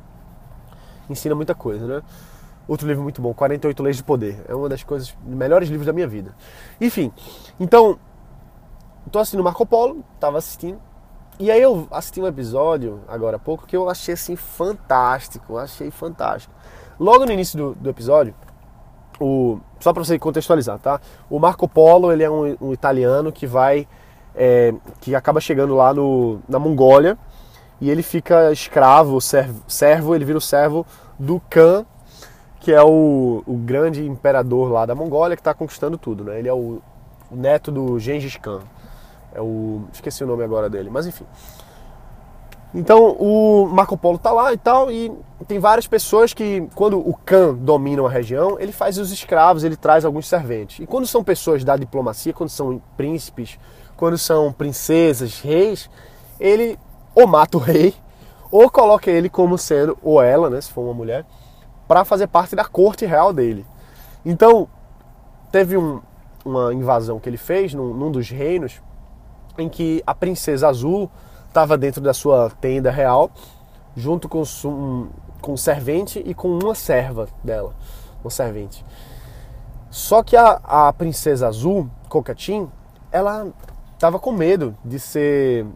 ensina 1.09 1.35
muita 1.35 1.55
coisa, 1.55 1.87
né? 1.87 2.03
Outro 2.67 2.89
livro 2.89 3.03
muito 3.03 3.21
bom, 3.21 3.33
48 3.33 3.83
Leis 3.83 3.97
de 3.99 4.03
Poder. 4.03 4.43
É 4.49 4.55
uma 4.55 4.69
das 4.69 4.83
coisas, 4.83 5.15
melhores 5.25 5.69
livros 5.69 5.87
da 5.87 5.93
minha 5.93 6.09
vida. 6.09 6.35
Enfim, 6.81 7.13
então, 7.61 7.99
estou 9.07 9.21
assistindo 9.21 9.45
Marco 9.45 9.65
Polo, 9.67 10.03
estava 10.15 10.39
assistindo, 10.39 10.81
e 11.39 11.51
aí 11.51 11.61
eu 11.61 11.89
assisti 11.91 12.21
um 12.21 12.27
episódio, 12.27 13.01
agora 13.09 13.37
há 13.37 13.39
pouco, 13.39 13.67
que 13.67 13.77
eu 13.77 13.89
achei 13.89 14.15
assim 14.15 14.37
fantástico, 14.37 15.59
achei 15.59 15.91
fantástico. 15.91 16.55
Logo 16.99 17.25
no 17.27 17.33
início 17.33 17.59
do, 17.59 17.75
do 17.75 17.91
episódio, 17.91 18.35
o, 19.21 19.59
só 19.81 19.93
para 19.93 20.05
você 20.05 20.19
contextualizar, 20.19 20.79
tá? 20.79 21.01
O 21.29 21.39
Marco 21.39 21.69
Polo 21.69 22.13
ele 22.13 22.23
é 22.23 22.31
um, 22.31 22.57
um 22.61 22.73
italiano 22.73 23.33
que 23.33 23.47
vai, 23.47 23.87
é, 24.35 24.73
que 25.01 25.15
acaba 25.15 25.41
chegando 25.41 25.75
lá 25.75 25.93
no, 25.93 26.41
na 26.49 26.59
Mongólia 26.59 27.19
e 27.81 27.91
ele 27.91 28.03
fica 28.03 28.53
escravo, 28.53 29.21
servo, 29.21 29.63
servo, 29.67 30.15
ele 30.15 30.25
vira 30.25 30.39
o 30.39 30.41
servo 30.41 30.87
do 31.19 31.41
Khan, 31.51 31.85
que 32.61 32.73
é 32.73 32.83
o, 32.83 33.43
o 33.47 33.57
grande 33.57 34.07
imperador 34.07 34.71
lá 34.71 34.87
da 34.87 34.95
Mongólia 34.95 35.37
que 35.37 35.41
está 35.41 35.53
conquistando 35.53 35.99
tudo, 35.99 36.25
né? 36.25 36.39
Ele 36.39 36.49
é 36.49 36.53
o, 36.53 36.81
o 37.31 37.37
neto 37.37 37.71
do 37.71 37.99
Gengis 37.99 38.37
Khan. 38.37 38.61
É 39.35 39.41
o, 39.41 39.83
esqueci 39.93 40.23
o 40.23 40.27
nome 40.27 40.45
agora 40.45 40.71
dele, 40.71 40.89
mas 40.91 41.07
enfim. 41.07 41.27
Então 42.75 43.13
o 43.13 43.67
Marco 43.67 43.97
Polo 43.97 44.19
tá 44.19 44.33
lá 44.33 44.53
e 44.53 44.57
tal, 44.57 44.91
e 44.91 45.13
tem 45.47 45.59
várias 45.59 45.87
pessoas 45.87 46.35
que, 46.35 46.69
quando 46.75 46.99
o 46.99 47.15
Khan 47.25 47.55
domina 47.55 48.03
uma 48.03 48.11
região, 48.11 48.59
ele 48.59 48.73
faz 48.73 48.99
os 48.99 49.13
escravos, 49.13 49.63
ele 49.63 49.77
traz 49.77 50.05
alguns 50.05 50.27
serventes. 50.27 50.81
E 50.81 50.87
quando 50.87 51.07
são 51.07 51.23
pessoas 51.23 51.63
da 51.63 51.77
diplomacia, 51.77 52.33
quando 52.33 52.51
são 52.51 52.83
príncipes, 52.97 53.59
quando 53.97 54.19
são 54.19 54.53
princesas, 54.53 55.41
reis, 55.41 55.89
ele 56.41 56.79
ou 57.15 57.27
mata 57.27 57.57
o 57.57 57.61
rei, 57.61 57.95
ou 58.51 58.69
coloca 58.71 59.11
ele 59.11 59.29
como 59.29 59.57
sendo, 59.57 59.97
ou 60.03 60.21
ela, 60.21 60.51
né, 60.51 60.61
se 60.61 60.73
for 60.73 60.83
uma 60.83 60.95
mulher, 60.95 61.25
para 61.87 62.05
fazer 62.05 62.27
parte 62.27 62.57
da 62.57 62.65
corte 62.65 63.05
real 63.05 63.33
dele. 63.33 63.65
Então, 64.25 64.69
teve 65.53 65.77
um, 65.77 66.01
uma 66.45 66.75
invasão 66.75 67.21
que 67.21 67.29
ele 67.29 67.37
fez 67.37 67.73
num, 67.73 67.95
num 67.95 68.11
dos 68.11 68.29
reinos, 68.31 68.81
em 69.59 69.69
que 69.69 70.03
a 70.07 70.15
princesa 70.15 70.69
azul 70.69 71.11
estava 71.49 71.79
dentro 71.79 72.01
da 72.01 72.13
sua 72.13 72.51
tenda 72.61 72.91
real, 72.91 73.31
junto 73.97 74.29
com 74.29 74.43
um, 74.65 75.09
com 75.41 75.53
um 75.53 75.57
servente 75.57 76.23
e 76.25 76.35
com 76.35 76.49
uma 76.59 76.75
serva 76.75 77.29
dela, 77.43 77.75
uma 78.23 78.31
servente. 78.31 78.85
Só 79.91 80.23
que 80.23 80.37
a, 80.37 80.61
a 80.65 80.93
princesa 80.93 81.47
azul, 81.47 81.89
Cocatim, 82.09 82.69
ela 83.13 83.47
estava 83.93 84.19
com 84.19 84.33
medo 84.33 84.77
de 84.85 84.99
ser 84.99 85.67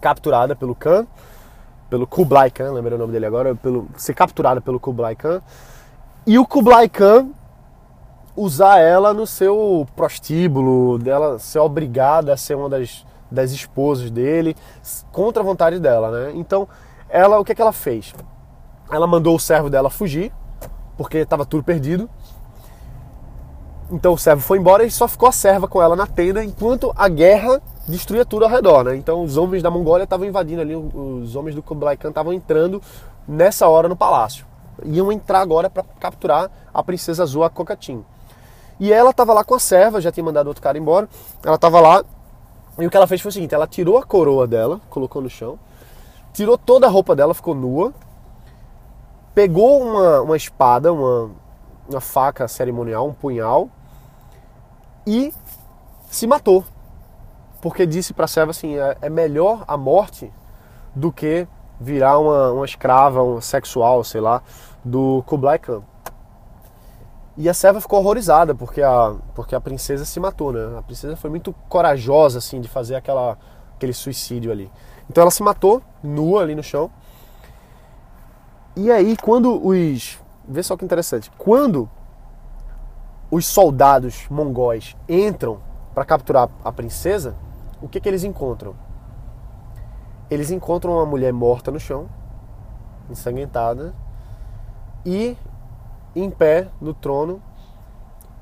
capturada 0.00 0.54
pelo 0.54 0.74
Khan, 0.74 1.06
pelo 1.90 2.06
Kublai 2.06 2.50
Khan, 2.50 2.72
lembrei 2.72 2.94
o 2.94 2.98
nome 2.98 3.12
dele 3.12 3.26
agora, 3.26 3.54
pelo, 3.54 3.88
ser 3.96 4.14
capturada 4.14 4.60
pelo 4.60 4.78
Kublai 4.78 5.16
Khan. 5.16 5.42
E 6.24 6.38
o 6.38 6.46
Kublai 6.46 6.88
Khan 6.88 7.30
usar 8.36 8.78
ela 8.78 9.12
no 9.12 9.26
seu 9.26 9.86
prostíbulo, 9.94 10.98
dela 10.98 11.38
ser 11.38 11.58
obrigada 11.58 12.32
a 12.32 12.36
ser 12.36 12.54
uma 12.54 12.68
das 12.68 13.04
das 13.32 13.50
esposas 13.50 14.10
dele, 14.10 14.54
contra 15.10 15.42
a 15.42 15.44
vontade 15.44 15.80
dela, 15.80 16.10
né? 16.10 16.32
Então, 16.34 16.68
ela, 17.08 17.38
o 17.40 17.44
que, 17.44 17.52
é 17.52 17.54
que 17.54 17.62
ela 17.62 17.72
fez? 17.72 18.14
Ela 18.90 19.06
mandou 19.06 19.34
o 19.34 19.40
servo 19.40 19.70
dela 19.70 19.88
fugir, 19.88 20.32
porque 20.96 21.18
estava 21.18 21.46
tudo 21.46 21.64
perdido. 21.64 22.08
Então 23.90 24.14
o 24.14 24.18
servo 24.18 24.40
foi 24.40 24.58
embora 24.58 24.84
e 24.84 24.90
só 24.90 25.06
ficou 25.06 25.28
a 25.28 25.32
serva 25.32 25.68
com 25.68 25.82
ela 25.82 25.94
na 25.94 26.06
tenda, 26.06 26.42
enquanto 26.42 26.92
a 26.96 27.08
guerra 27.08 27.60
destruía 27.86 28.24
tudo 28.24 28.44
ao 28.44 28.50
redor, 28.50 28.84
né? 28.84 28.96
Então 28.96 29.22
os 29.22 29.36
homens 29.36 29.62
da 29.62 29.70
Mongólia 29.70 30.04
estavam 30.04 30.26
invadindo 30.26 30.62
ali, 30.62 30.74
os 30.74 31.36
homens 31.36 31.54
do 31.54 31.62
Kublai 31.62 31.96
Khan 31.96 32.08
estavam 32.08 32.32
entrando 32.32 32.80
nessa 33.28 33.68
hora 33.68 33.88
no 33.88 33.96
palácio. 33.96 34.46
Iam 34.84 35.12
entrar 35.12 35.40
agora 35.40 35.68
para 35.68 35.82
capturar 36.00 36.50
a 36.72 36.82
princesa 36.82 37.22
azul, 37.22 37.44
a. 37.44 38.02
E 38.80 38.92
ela 38.92 39.10
estava 39.10 39.32
lá 39.32 39.44
com 39.44 39.54
a 39.54 39.60
serva, 39.60 40.00
já 40.00 40.10
tinha 40.10 40.24
mandado 40.24 40.46
outro 40.46 40.62
cara 40.62 40.78
embora. 40.78 41.08
Ela 41.44 41.56
estava 41.56 41.80
lá 41.80 42.04
e 42.78 42.86
o 42.86 42.90
que 42.90 42.96
ela 42.96 43.06
fez 43.06 43.20
foi 43.20 43.28
o 43.28 43.32
seguinte: 43.32 43.54
ela 43.54 43.66
tirou 43.66 43.98
a 43.98 44.02
coroa 44.02 44.46
dela, 44.46 44.80
colocou 44.88 45.20
no 45.20 45.28
chão, 45.28 45.58
tirou 46.32 46.56
toda 46.56 46.86
a 46.86 46.90
roupa 46.90 47.14
dela, 47.14 47.34
ficou 47.34 47.54
nua, 47.54 47.92
pegou 49.34 49.82
uma, 49.82 50.22
uma 50.22 50.36
espada, 50.36 50.92
uma, 50.92 51.30
uma 51.88 52.00
faca 52.00 52.48
cerimonial, 52.48 53.06
um 53.06 53.12
punhal, 53.12 53.68
e 55.06 55.32
se 56.08 56.26
matou. 56.26 56.64
Porque 57.60 57.86
disse 57.86 58.14
para 58.14 58.24
a 58.24 58.28
serva 58.28 58.50
assim: 58.50 58.76
é, 58.76 58.96
é, 59.02 59.10
melhor 59.10 59.64
a 59.68 59.76
morte 59.76 60.32
do 60.94 61.12
que 61.12 61.46
virar 61.78 62.18
uma, 62.18 62.52
uma 62.52 62.64
escrava, 62.64 63.22
um 63.22 63.40
sexual, 63.40 64.02
sei 64.02 64.20
lá, 64.20 64.42
do 64.84 65.22
Kublai 65.26 65.58
Khan. 65.58 65.82
E 67.36 67.48
a 67.48 67.54
serva 67.54 67.80
ficou 67.80 67.98
horrorizada 67.98 68.54
porque 68.54 68.82
a, 68.82 69.14
porque 69.34 69.54
a 69.54 69.60
princesa 69.60 70.04
se 70.04 70.20
matou, 70.20 70.52
né? 70.52 70.78
A 70.78 70.82
princesa 70.82 71.16
foi 71.16 71.30
muito 71.30 71.52
corajosa, 71.68 72.38
assim, 72.38 72.60
de 72.60 72.68
fazer 72.68 72.94
aquela, 72.94 73.38
aquele 73.74 73.92
suicídio 73.92 74.52
ali. 74.52 74.70
Então 75.08 75.22
ela 75.22 75.30
se 75.30 75.42
matou, 75.42 75.82
nua 76.02 76.42
ali 76.42 76.54
no 76.54 76.62
chão. 76.62 76.90
E 78.76 78.90
aí, 78.90 79.16
quando 79.16 79.64
os. 79.66 80.18
Vê 80.46 80.62
só 80.62 80.76
que 80.76 80.84
interessante. 80.84 81.30
Quando 81.38 81.88
os 83.30 83.46
soldados 83.46 84.26
mongóis 84.28 84.96
entram 85.08 85.60
para 85.94 86.04
capturar 86.04 86.50
a 86.62 86.72
princesa, 86.72 87.34
o 87.80 87.88
que, 87.88 88.00
que 88.00 88.08
eles 88.08 88.24
encontram? 88.24 88.74
Eles 90.30 90.50
encontram 90.50 90.94
uma 90.94 91.06
mulher 91.06 91.32
morta 91.32 91.70
no 91.70 91.80
chão, 91.80 92.08
ensanguentada, 93.10 93.94
e 95.04 95.36
em 96.14 96.30
pé 96.30 96.68
no 96.80 96.92
trono 96.92 97.42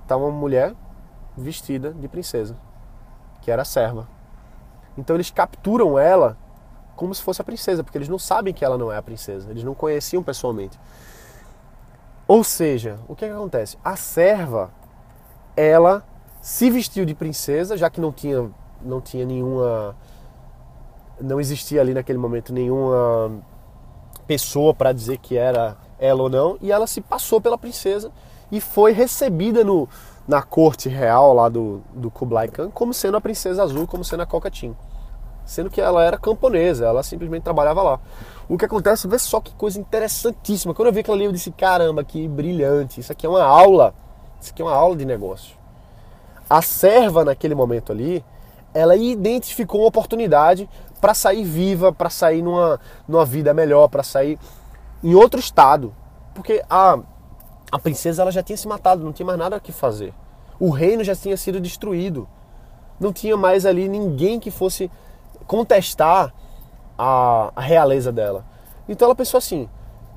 está 0.03 0.17
uma 0.17 0.31
mulher 0.31 0.75
vestida 1.37 1.93
de 1.93 2.09
princesa, 2.09 2.57
que 3.41 3.51
era 3.51 3.63
a 3.63 3.65
serva. 3.65 4.09
Então 4.97 5.17
eles 5.17 5.31
capturam 5.31 5.99
ela 5.99 6.37
como 6.97 7.15
se 7.15 7.23
fosse 7.23 7.41
a 7.41 7.45
princesa, 7.45 7.83
porque 7.83 7.97
eles 7.97 8.09
não 8.09 8.19
sabem 8.19 8.53
que 8.53 8.65
ela 8.65 8.77
não 8.77 8.93
é 8.93 8.97
a 8.97 9.03
princesa, 9.03 9.51
eles 9.51 9.65
não 9.65 9.75
conheciam 9.75 10.23
pessoalmente. 10.23 10.79
Ou 12.29 12.45
seja, 12.45 12.99
o 13.09 13.17
que, 13.17 13.25
é 13.25 13.29
que 13.29 13.35
acontece? 13.35 13.79
A 13.83 13.97
serva, 13.97 14.71
ela 15.57 16.05
se 16.41 16.71
vestiu 16.71 17.05
de 17.05 17.15
princesa, 17.15 17.77
já 17.77 17.89
que 17.89 18.01
não 18.01 18.13
tinha, 18.13 18.51
não 18.83 19.01
tinha 19.01 19.25
nenhuma. 19.25 19.97
Não 21.21 21.41
existia 21.41 21.81
ali 21.81 21.93
naquele 21.93 22.19
momento 22.19 22.53
nenhuma 22.53 23.43
pessoa 24.27 24.73
para 24.73 24.93
dizer 24.93 25.19
que 25.19 25.37
era 25.37 25.77
ela 26.01 26.23
ou 26.23 26.31
não, 26.31 26.57
e 26.61 26.73
ela 26.73 26.87
se 26.87 27.01
passou 27.01 27.41
pela 27.41 27.59
princesa 27.59 28.11
e 28.51 28.61
foi 28.61 28.93
recebida 28.93 29.63
no, 29.63 29.89
na 30.27 30.43
corte 30.43 30.89
real 30.89 31.35
lá 31.35 31.49
do, 31.49 31.83
do 31.95 32.11
Kublai 32.11 32.49
Khan 32.49 32.71
como 32.71 32.95
sendo 32.95 33.17
a 33.17 33.21
princesa 33.21 33.63
azul, 33.63 33.87
como 33.87 34.03
sendo 34.03 34.23
a 34.23 34.27
Cocatim. 34.27 34.75
Sendo 35.45 35.69
que 35.69 35.81
ela 35.81 36.05
era 36.05 36.17
camponesa, 36.17 36.87
ela 36.87 37.03
simplesmente 37.03 37.43
trabalhava 37.43 37.83
lá. 37.83 38.01
O 38.49 38.57
que 38.57 38.65
acontece, 38.65 39.09
vê 39.09 39.19
só 39.19 39.41
que 39.41 39.53
coisa 39.55 39.81
interessantíssima. 39.81 40.73
Quando 40.73 40.89
eu 40.89 40.93
vi 40.93 41.01
aquilo 41.01 41.17
ali, 41.17 41.25
eu 41.25 41.33
disse: 41.33 41.51
caramba, 41.51 42.05
que 42.05 42.29
brilhante, 42.29 43.01
isso 43.01 43.11
aqui 43.11 43.27
é 43.27 43.29
uma 43.29 43.43
aula. 43.43 43.93
Isso 44.41 44.53
aqui 44.53 44.63
é 44.63 44.65
uma 44.65 44.75
aula 44.75 44.97
de 44.97 45.05
negócio. 45.05 45.57
a 46.49 46.63
serva 46.63 47.25
naquele 47.25 47.55
momento 47.55 47.93
ali, 47.93 48.25
ela 48.73 48.97
identificou 48.97 49.81
uma 49.81 49.89
oportunidade 49.89 50.69
para 51.01 51.15
sair 51.15 51.45
viva, 51.45 51.93
para 51.93 52.11
sair 52.11 52.43
numa, 52.43 52.79
numa 53.09 53.25
vida 53.25 53.53
melhor, 53.55 53.89
para 53.89 54.03
sair 54.03 54.39
em 55.03 55.15
outro 55.15 55.41
estado. 55.41 55.95
Porque 56.35 56.65
a, 56.69 56.99
a 57.71 57.79
princesa 57.79 58.23
ela 58.23 58.31
já 58.31 58.43
tinha 58.43 58.57
se 58.57 58.69
matado, 58.69 59.05
não 59.05 59.13
tinha 59.13 59.27
mais 59.27 59.39
nada 59.39 59.61
que 59.61 59.73
fazer. 59.73 60.15
O 60.59 60.71
reino 60.71 61.03
já 61.03 61.15
tinha 61.15 61.37
sido 61.37 61.61
destruído. 61.61 62.29
Não 62.99 63.13
tinha 63.13 63.37
mais 63.37 63.65
ali 63.65 63.89
ninguém 63.89 64.39
que 64.39 64.51
fosse 64.51 64.91
contestar 65.47 66.35
a, 66.99 67.51
a 67.57 67.61
realeza 67.61 68.13
dela. 68.13 68.45
Então 68.89 69.07
ela 69.07 69.15
pensou 69.15 69.39
assim: 69.39 69.69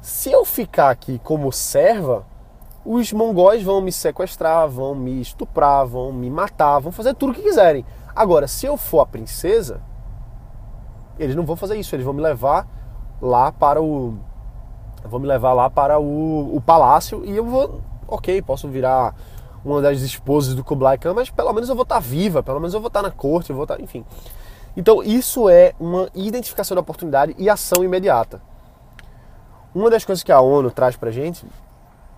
se 0.02 0.32
eu 0.32 0.44
ficar 0.44 0.90
aqui 0.90 1.20
como 1.20 1.52
serva, 1.52 2.26
os 2.86 3.14
mongóis 3.14 3.64
vão 3.64 3.80
me 3.80 3.92
sequestrar, 3.92 4.68
vão 4.68 4.94
me 4.94 5.22
estuprar, 5.22 5.86
vão 5.86 6.12
me 6.12 6.30
matar, 6.30 6.80
vão 6.80 6.92
fazer 6.92 7.14
tudo 7.14 7.32
o 7.32 7.36
que 7.36 7.42
quiserem. 7.42 7.86
Agora, 8.14 8.48
se 8.48 8.66
eu 8.66 8.76
for 8.76 9.00
a 9.00 9.06
princesa, 9.06 9.82
eles 11.18 11.36
não 11.36 11.46
vão 11.46 11.56
fazer 11.56 11.78
isso, 11.78 11.96
eles 11.96 12.06
vão 12.06 12.14
me 12.14 12.22
levar 12.22 12.68
lá 13.22 13.52
para 13.52 13.82
o. 13.82 14.18
Vão 15.06 15.20
me 15.20 15.28
levar 15.28 15.54
lá 15.54 15.70
para 15.70 16.00
o, 16.00 16.56
o 16.56 16.62
palácio 16.62 17.24
e 17.26 17.36
eu 17.36 17.46
vou. 17.46 17.82
Ok, 18.08 18.42
posso 18.42 18.68
virar 18.68 19.16
uma 19.64 19.82
das 19.82 20.02
esposas 20.02 20.56
do 20.56 20.64
Kublai 20.64 20.98
Khan, 20.98 21.14
mas 21.14 21.30
pelo 21.30 21.54
menos 21.54 21.70
eu 21.70 21.76
vou 21.76 21.84
estar 21.84 22.00
viva, 22.00 22.44
pelo 22.44 22.60
menos 22.60 22.74
eu 22.74 22.80
vou 22.80 22.88
estar 22.88 23.02
na 23.02 23.12
corte, 23.12 23.50
eu 23.50 23.56
vou 23.56 23.64
estar. 23.64 23.80
Enfim. 23.80 24.06
Então, 24.76 25.04
isso 25.04 25.50
é 25.50 25.74
uma 25.80 26.10
identificação 26.16 26.76
da 26.76 26.82
oportunidade 26.82 27.36
e 27.38 27.50
ação 27.50 27.84
imediata. 27.84 28.42
Uma 29.74 29.90
das 29.90 30.04
coisas 30.04 30.24
que 30.24 30.32
a 30.32 30.40
ONU 30.40 30.72
traz 30.72 30.96
para 30.96 31.12
gente 31.12 31.46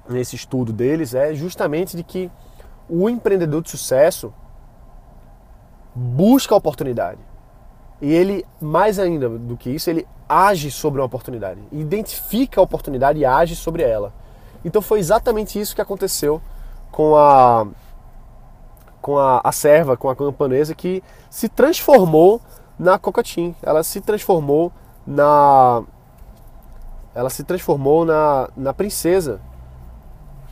nesse 0.09 0.35
estudo 0.35 0.71
deles 0.71 1.13
é 1.13 1.33
justamente 1.33 1.95
de 1.95 2.03
que 2.03 2.29
o 2.89 3.09
empreendedor 3.09 3.61
de 3.61 3.69
sucesso 3.69 4.33
busca 5.93 6.53
a 6.53 6.57
oportunidade. 6.57 7.19
E 8.01 8.11
ele, 8.11 8.45
mais 8.61 8.99
ainda 8.99 9.29
do 9.29 9.55
que 9.55 9.69
isso, 9.69 9.89
ele 9.89 10.07
age 10.27 10.69
sobre 10.71 10.99
uma 10.99 11.05
oportunidade, 11.05 11.61
identifica 11.71 12.59
a 12.59 12.63
oportunidade 12.63 13.19
e 13.19 13.25
age 13.25 13.55
sobre 13.55 13.83
ela. 13.83 14.11
Então 14.63 14.81
foi 14.81 14.99
exatamente 14.99 15.59
isso 15.59 15.75
que 15.75 15.81
aconteceu 15.81 16.41
com 16.91 17.15
a 17.15 17.67
com 19.01 19.19
a, 19.19 19.39
a 19.43 19.51
serva, 19.51 19.95
com 19.95 20.09
a 20.09 20.15
camponesa 20.15 20.73
que 20.73 21.03
se 21.29 21.47
transformou 21.47 22.41
na 22.77 22.97
Cocotim. 22.97 23.53
Ela 23.61 23.83
se 23.83 24.01
transformou 24.01 24.73
na 25.05 25.83
ela 27.13 27.29
se 27.29 27.43
transformou 27.43 28.03
na, 28.03 28.49
na 28.57 28.73
princesa 28.73 29.39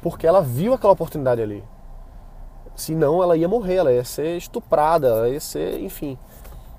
porque 0.04 0.28
ela 0.28 0.42
viu 0.42 0.74
aquela 0.74 0.94
oportunidade 0.94 1.42
ali. 1.42 1.64
Senão 2.76 3.24
ela 3.24 3.36
ia 3.36 3.48
morrer, 3.48 3.76
ela 3.76 3.92
ia 3.92 4.04
ser 4.04 4.38
estuprada, 4.38 5.08
ela 5.08 5.30
ia 5.30 5.40
ser, 5.40 5.80
enfim, 5.82 6.18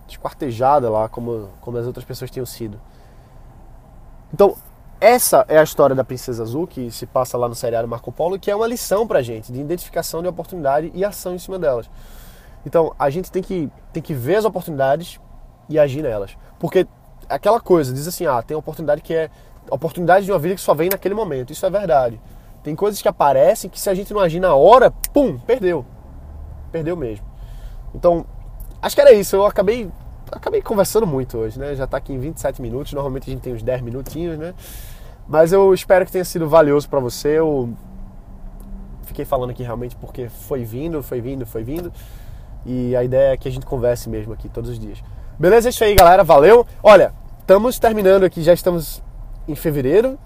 esquartejada 0.08 0.90
lá, 0.90 1.08
como, 1.08 1.50
como 1.60 1.78
as 1.78 1.86
outras 1.86 2.04
pessoas 2.04 2.30
tinham 2.30 2.46
sido. 2.46 2.80
Então, 4.32 4.56
essa 5.00 5.44
é 5.48 5.58
a 5.58 5.62
história 5.62 5.94
da 5.94 6.04
Princesa 6.04 6.42
Azul, 6.42 6.66
que 6.66 6.90
se 6.90 7.06
passa 7.06 7.36
lá 7.36 7.48
no 7.48 7.54
seriado 7.54 7.86
Marco 7.86 8.10
Polo, 8.10 8.38
que 8.38 8.50
é 8.50 8.56
uma 8.56 8.66
lição 8.66 9.06
pra 9.06 9.22
gente 9.22 9.52
de 9.52 9.60
identificação 9.60 10.22
de 10.22 10.28
oportunidade 10.28 10.90
e 10.94 11.04
ação 11.04 11.34
em 11.34 11.38
cima 11.38 11.58
delas. 11.58 11.90
Então, 12.64 12.94
a 12.98 13.10
gente 13.10 13.30
tem 13.30 13.42
que, 13.42 13.70
tem 13.92 14.02
que 14.02 14.14
ver 14.14 14.36
as 14.36 14.44
oportunidades 14.44 15.20
e 15.68 15.78
agir 15.78 16.02
nelas. 16.02 16.36
Porque 16.58 16.86
aquela 17.28 17.60
coisa, 17.60 17.92
diz 17.92 18.08
assim, 18.08 18.26
ah, 18.26 18.42
tem 18.42 18.56
oportunidade 18.56 19.02
que 19.02 19.14
é 19.14 19.30
oportunidade 19.70 20.24
de 20.24 20.32
uma 20.32 20.38
vida 20.38 20.54
que 20.54 20.60
só 20.60 20.74
vem 20.74 20.88
naquele 20.88 21.14
momento. 21.14 21.52
Isso 21.52 21.64
é 21.64 21.70
verdade. 21.70 22.20
Tem 22.62 22.74
coisas 22.74 23.00
que 23.00 23.08
aparecem 23.08 23.68
que 23.68 23.80
se 23.80 23.90
a 23.90 23.94
gente 23.94 24.12
não 24.12 24.20
agir 24.20 24.40
na 24.40 24.54
hora, 24.54 24.90
pum, 25.12 25.38
perdeu. 25.38 25.84
Perdeu 26.72 26.96
mesmo. 26.96 27.26
Então, 27.94 28.24
acho 28.84 28.94
que 28.94 29.00
era 29.00 29.12
isso. 29.12 29.36
Eu 29.36 29.46
acabei 29.46 29.90
acabei 30.30 30.60
conversando 30.60 31.06
muito 31.06 31.38
hoje, 31.38 31.58
né? 31.58 31.74
Já 31.74 31.84
está 31.84 31.96
aqui 31.96 32.12
em 32.12 32.18
27 32.18 32.60
minutos. 32.60 32.92
Normalmente 32.92 33.30
a 33.30 33.32
gente 33.32 33.42
tem 33.42 33.54
uns 33.54 33.62
10 33.62 33.82
minutinhos, 33.82 34.38
né? 34.38 34.54
Mas 35.28 35.52
eu 35.52 35.72
espero 35.72 36.04
que 36.04 36.12
tenha 36.12 36.24
sido 36.24 36.48
valioso 36.48 36.88
para 36.88 37.00
você. 37.00 37.38
Eu 37.38 37.72
fiquei 39.02 39.24
falando 39.24 39.50
aqui 39.50 39.62
realmente 39.62 39.96
porque 39.96 40.28
foi 40.28 40.64
vindo, 40.64 41.02
foi 41.02 41.20
vindo, 41.20 41.46
foi 41.46 41.62
vindo. 41.62 41.92
E 42.66 42.94
a 42.96 43.04
ideia 43.04 43.32
é 43.32 43.36
que 43.36 43.48
a 43.48 43.50
gente 43.50 43.66
converse 43.66 44.08
mesmo 44.08 44.32
aqui 44.32 44.48
todos 44.48 44.70
os 44.70 44.78
dias. 44.78 45.02
Beleza? 45.38 45.68
É 45.68 45.70
isso 45.70 45.84
aí, 45.84 45.94
galera. 45.94 46.24
Valeu. 46.24 46.66
Olha, 46.82 47.12
estamos 47.40 47.78
terminando 47.78 48.24
aqui, 48.24 48.42
já 48.42 48.52
estamos 48.52 49.02
em 49.48 49.54
fevereiro. 49.54 50.18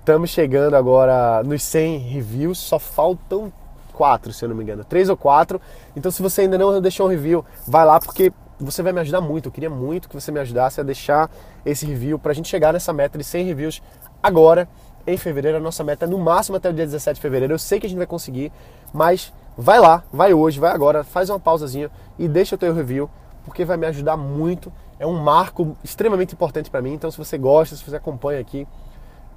Estamos 0.00 0.30
chegando 0.30 0.74
agora 0.74 1.42
nos 1.42 1.62
100 1.62 1.98
reviews, 1.98 2.58
só 2.58 2.78
faltam 2.78 3.52
quatro, 3.98 4.32
se 4.32 4.44
eu 4.44 4.48
não 4.48 4.54
me 4.54 4.62
engano, 4.62 4.84
três 4.84 5.08
ou 5.08 5.16
quatro. 5.16 5.60
Então, 5.96 6.12
se 6.12 6.22
você 6.22 6.42
ainda 6.42 6.56
não 6.56 6.80
deixou 6.80 7.06
um 7.06 7.10
review, 7.10 7.44
vai 7.66 7.84
lá 7.84 7.98
porque 7.98 8.32
você 8.60 8.80
vai 8.80 8.92
me 8.92 9.00
ajudar 9.00 9.20
muito. 9.20 9.48
Eu 9.48 9.52
queria 9.52 9.68
muito 9.68 10.08
que 10.08 10.14
você 10.14 10.30
me 10.30 10.38
ajudasse 10.38 10.80
a 10.80 10.84
deixar 10.84 11.28
esse 11.66 11.84
review 11.84 12.16
para 12.16 12.30
a 12.30 12.34
gente 12.34 12.48
chegar 12.48 12.72
nessa 12.72 12.92
meta 12.92 13.18
de 13.18 13.24
100 13.24 13.44
reviews 13.44 13.82
agora 14.22 14.68
em 15.04 15.16
fevereiro. 15.16 15.58
A 15.58 15.60
nossa 15.60 15.82
meta 15.82 16.04
é 16.04 16.08
no 16.08 16.16
máximo 16.18 16.56
até 16.56 16.70
o 16.70 16.72
dia 16.72 16.86
17 16.86 17.16
de 17.16 17.20
fevereiro. 17.20 17.54
Eu 17.54 17.58
sei 17.58 17.80
que 17.80 17.86
a 17.86 17.88
gente 17.88 17.98
vai 17.98 18.06
conseguir, 18.06 18.52
mas 18.92 19.32
vai 19.56 19.80
lá, 19.80 20.04
vai 20.12 20.32
hoje, 20.32 20.60
vai 20.60 20.70
agora, 20.70 21.02
faz 21.02 21.28
uma 21.28 21.40
pausazinha 21.40 21.90
e 22.16 22.28
deixa 22.28 22.54
o 22.54 22.58
teu 22.58 22.72
review 22.72 23.10
porque 23.44 23.64
vai 23.64 23.76
me 23.76 23.86
ajudar 23.86 24.16
muito. 24.16 24.72
É 25.00 25.06
um 25.06 25.20
marco 25.20 25.76
extremamente 25.82 26.34
importante 26.34 26.70
para 26.70 26.80
mim. 26.80 26.92
Então, 26.92 27.10
se 27.10 27.18
você 27.18 27.36
gosta, 27.36 27.74
se 27.74 27.84
você 27.84 27.96
acompanha 27.96 28.40
aqui, 28.40 28.66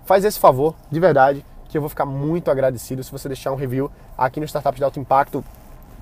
faz 0.05 0.23
esse 0.23 0.39
favor, 0.39 0.75
de 0.91 0.99
verdade, 0.99 1.45
que 1.71 1.77
eu 1.77 1.81
vou 1.81 1.89
ficar 1.89 2.05
muito 2.05 2.51
agradecido 2.51 3.01
se 3.01 3.11
você 3.11 3.29
deixar 3.29 3.51
um 3.51 3.55
review 3.55 3.89
aqui 4.17 4.39
no 4.39 4.45
Startups 4.45 4.77
de 4.77 4.83
Alto 4.83 4.99
Impacto 4.99 5.43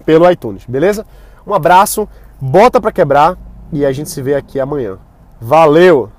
pelo 0.03 0.29
iTunes, 0.29 0.65
beleza? 0.65 1.05
Um 1.45 1.53
abraço, 1.53 2.09
bota 2.41 2.81
para 2.81 2.91
quebrar 2.91 3.37
e 3.71 3.85
a 3.85 3.91
gente 3.91 4.09
se 4.09 4.19
vê 4.21 4.33
aqui 4.33 4.59
amanhã. 4.59 4.97
Valeu! 5.39 6.11